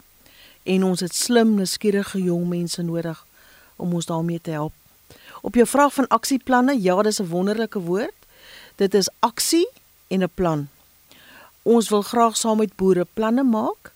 en 0.62 0.84
ons 0.84 1.00
het 1.04 1.14
slim 1.14 1.52
nuuskierige 1.54 2.18
jong 2.18 2.48
mense 2.50 2.82
nodig 2.82 3.20
om 3.76 3.94
ons 3.94 4.08
daarmee 4.10 4.40
te 4.42 4.50
help. 4.50 4.72
Op 5.46 5.54
jou 5.54 5.66
vraag 5.66 5.94
van 5.94 6.08
aksieplanne, 6.08 6.74
ja, 6.82 7.02
dis 7.02 7.20
'n 7.20 7.28
wonderlike 7.30 7.78
woord. 7.78 8.18
Dit 8.76 8.94
is 8.94 9.10
aksie 9.18 9.68
en 10.08 10.22
'n 10.22 10.30
plan. 10.34 10.68
Ons 11.62 11.88
wil 11.88 12.02
graag 12.02 12.36
saam 12.36 12.58
met 12.58 12.76
boere 12.76 13.06
planne 13.12 13.42
maak, 13.42 13.92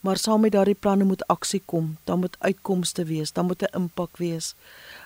maar 0.00 0.16
saam 0.16 0.40
met 0.40 0.52
daardie 0.52 0.74
planne 0.74 1.04
moet 1.04 1.26
aksie 1.26 1.62
kom. 1.64 1.96
Dan 2.04 2.20
moet 2.20 2.36
uitkomste 2.38 3.04
wees, 3.04 3.32
dan 3.32 3.46
moet 3.46 3.62
'n 3.62 3.76
impak 3.76 4.16
wees. 4.16 4.54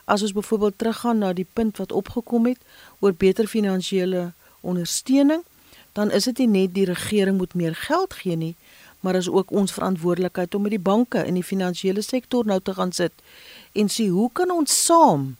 As 0.05 0.23
ons 0.23 0.33
byvoorbeeld 0.33 0.79
teruggaan 0.79 1.19
na 1.19 1.33
die 1.33 1.47
punt 1.53 1.77
wat 1.77 1.93
opgekom 1.93 2.47
het 2.47 2.59
oor 2.99 3.15
beter 3.15 3.47
finansiële 3.47 4.33
ondersteuning, 4.61 5.43
dan 5.93 6.11
is 6.11 6.25
dit 6.25 6.39
nie 6.39 6.49
net 6.49 6.75
die 6.75 6.85
regering 6.85 7.37
moet 7.37 7.55
meer 7.55 7.75
geld 7.75 8.15
gee 8.15 8.37
nie, 8.37 8.57
maar 9.05 9.21
is 9.21 9.29
ook 9.29 9.53
ons 9.53 9.73
verantwoordelikheid 9.77 10.55
om 10.57 10.65
met 10.65 10.73
die 10.73 10.83
banke 10.83 11.21
in 11.29 11.37
die 11.37 11.45
finansiële 11.45 12.03
sektor 12.03 12.47
nou 12.49 12.61
te 12.65 12.75
gaan 12.75 12.93
sit 12.97 13.13
en 13.77 13.91
sê 13.93 14.09
hoe 14.09 14.31
kan 14.33 14.51
ons 14.51 14.73
saam 14.85 15.35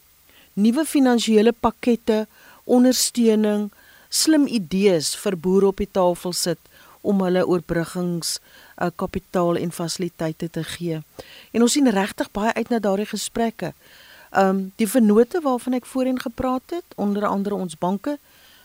nuwe 0.55 0.85
finansiële 0.87 1.53
pakkette 1.53 2.25
ondersteuning, 2.65 3.69
slim 4.09 4.47
idees 4.47 5.13
vir 5.19 5.37
boere 5.37 5.73
op 5.73 5.83
die 5.83 5.91
tafel 5.91 6.33
sit 6.37 6.61
om 7.05 7.21
hulle 7.21 7.45
oorbruggings 7.45 8.39
uh, 8.39 8.89
kapitaal 8.97 9.59
en 9.61 9.75
fasiliteite 9.75 10.49
te 10.51 10.63
gee. 10.65 11.03
En 11.53 11.65
ons 11.67 11.73
sien 11.73 11.91
regtig 11.91 12.31
baie 12.33 12.55
uit 12.55 12.71
na 12.73 12.81
daardie 12.81 13.11
gesprekke. 13.11 13.75
Um 14.35 14.71
die 14.81 14.89
vennote 14.91 15.43
waarvan 15.45 15.77
ek 15.79 15.87
voorheen 15.87 16.19
gepraat 16.19 16.73
het, 16.75 16.97
onder 16.97 17.27
andere 17.29 17.55
ons 17.55 17.77
banke, 17.79 18.17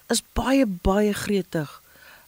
is 0.09 0.23
baie 0.33 0.65
baie 0.65 1.13
gretig. 1.13 1.73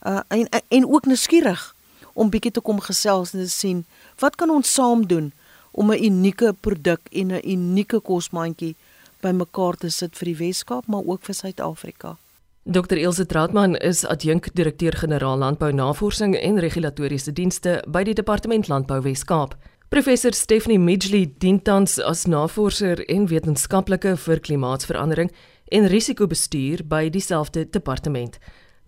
Uh 0.06 0.20
en 0.28 0.50
en 0.68 0.90
ook 0.90 1.08
nuuskierig 1.08 1.72
om 2.14 2.30
bietjie 2.30 2.52
te 2.52 2.62
kom 2.62 2.80
gesels 2.80 3.34
en 3.34 3.44
te 3.44 3.50
sien 3.50 3.86
wat 4.20 4.36
kan 4.36 4.50
ons 4.50 4.74
saam 4.74 5.08
doen 5.08 5.32
om 5.72 5.92
'n 5.92 6.04
unieke 6.04 6.54
produk 6.62 7.00
en 7.12 7.32
'n 7.32 7.42
unieke 7.44 8.00
kosmandjie 8.00 8.76
bymekaar 9.22 9.76
te 9.78 9.90
sit 9.90 10.18
vir 10.18 10.26
die 10.26 10.38
Weskaap 10.38 10.88
maar 10.88 11.04
ook 11.06 11.22
vir 11.24 11.36
Suid-Afrika. 11.36 12.18
Dr 12.64 12.98
Ilse 12.98 13.26
Trautmann 13.26 13.76
is 13.76 14.06
adjunk-direkteur-generaal 14.06 15.38
Landbou 15.38 15.72
Navorsing 15.72 16.36
en 16.36 16.60
Regulatoriese 16.60 17.34
Dienste 17.34 17.84
by 17.88 18.04
die 18.04 18.14
Departement 18.14 18.68
Landbou 18.68 19.02
Weskaap. 19.02 19.56
Professor 19.90 20.32
Stephanie 20.34 20.80
Midgley 20.80 21.34
dien 21.38 21.62
tans 21.62 21.98
as 22.00 22.26
navorser 22.26 23.02
en 23.10 23.26
wetenskaplike 23.28 24.14
vir 24.18 24.40
klimaatsverandering 24.40 25.32
en 25.72 25.88
risikobestuur 25.88 26.86
by 26.88 27.10
dieselfde 27.10 27.66
departement. 27.70 28.38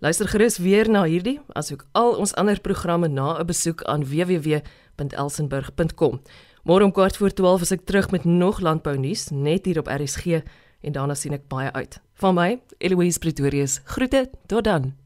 Luister 0.04 0.28
gerus 0.28 0.58
weer 0.60 0.84
na 0.90 1.06
hierdie 1.08 1.38
asook 1.56 1.86
al 1.96 2.18
ons 2.20 2.34
ander 2.36 2.60
programme 2.60 3.08
na 3.08 3.40
'n 3.40 3.46
besoek 3.46 3.82
aan 3.82 4.04
www.elsenburg.com. 4.04 6.20
Môre 6.62 6.84
om 6.84 6.92
kwart 6.92 7.16
voor 7.16 7.32
12 7.32 7.60
is 7.60 7.70
ek 7.70 7.84
terug 7.84 8.10
met 8.10 8.24
nog 8.24 8.60
landbou 8.60 8.98
nuus 8.98 9.28
net 9.28 9.64
hier 9.64 9.78
op 9.78 9.86
RSG 9.86 10.26
en 10.80 10.92
daarna 10.92 11.14
sien 11.14 11.32
ek 11.32 11.48
baie 11.48 11.72
uit. 11.72 12.00
Van 12.14 12.34
my, 12.34 12.60
Eloise 12.78 13.18
Pretorius. 13.18 13.80
Groete, 13.84 14.30
tot 14.46 14.64
dan. 14.64 15.03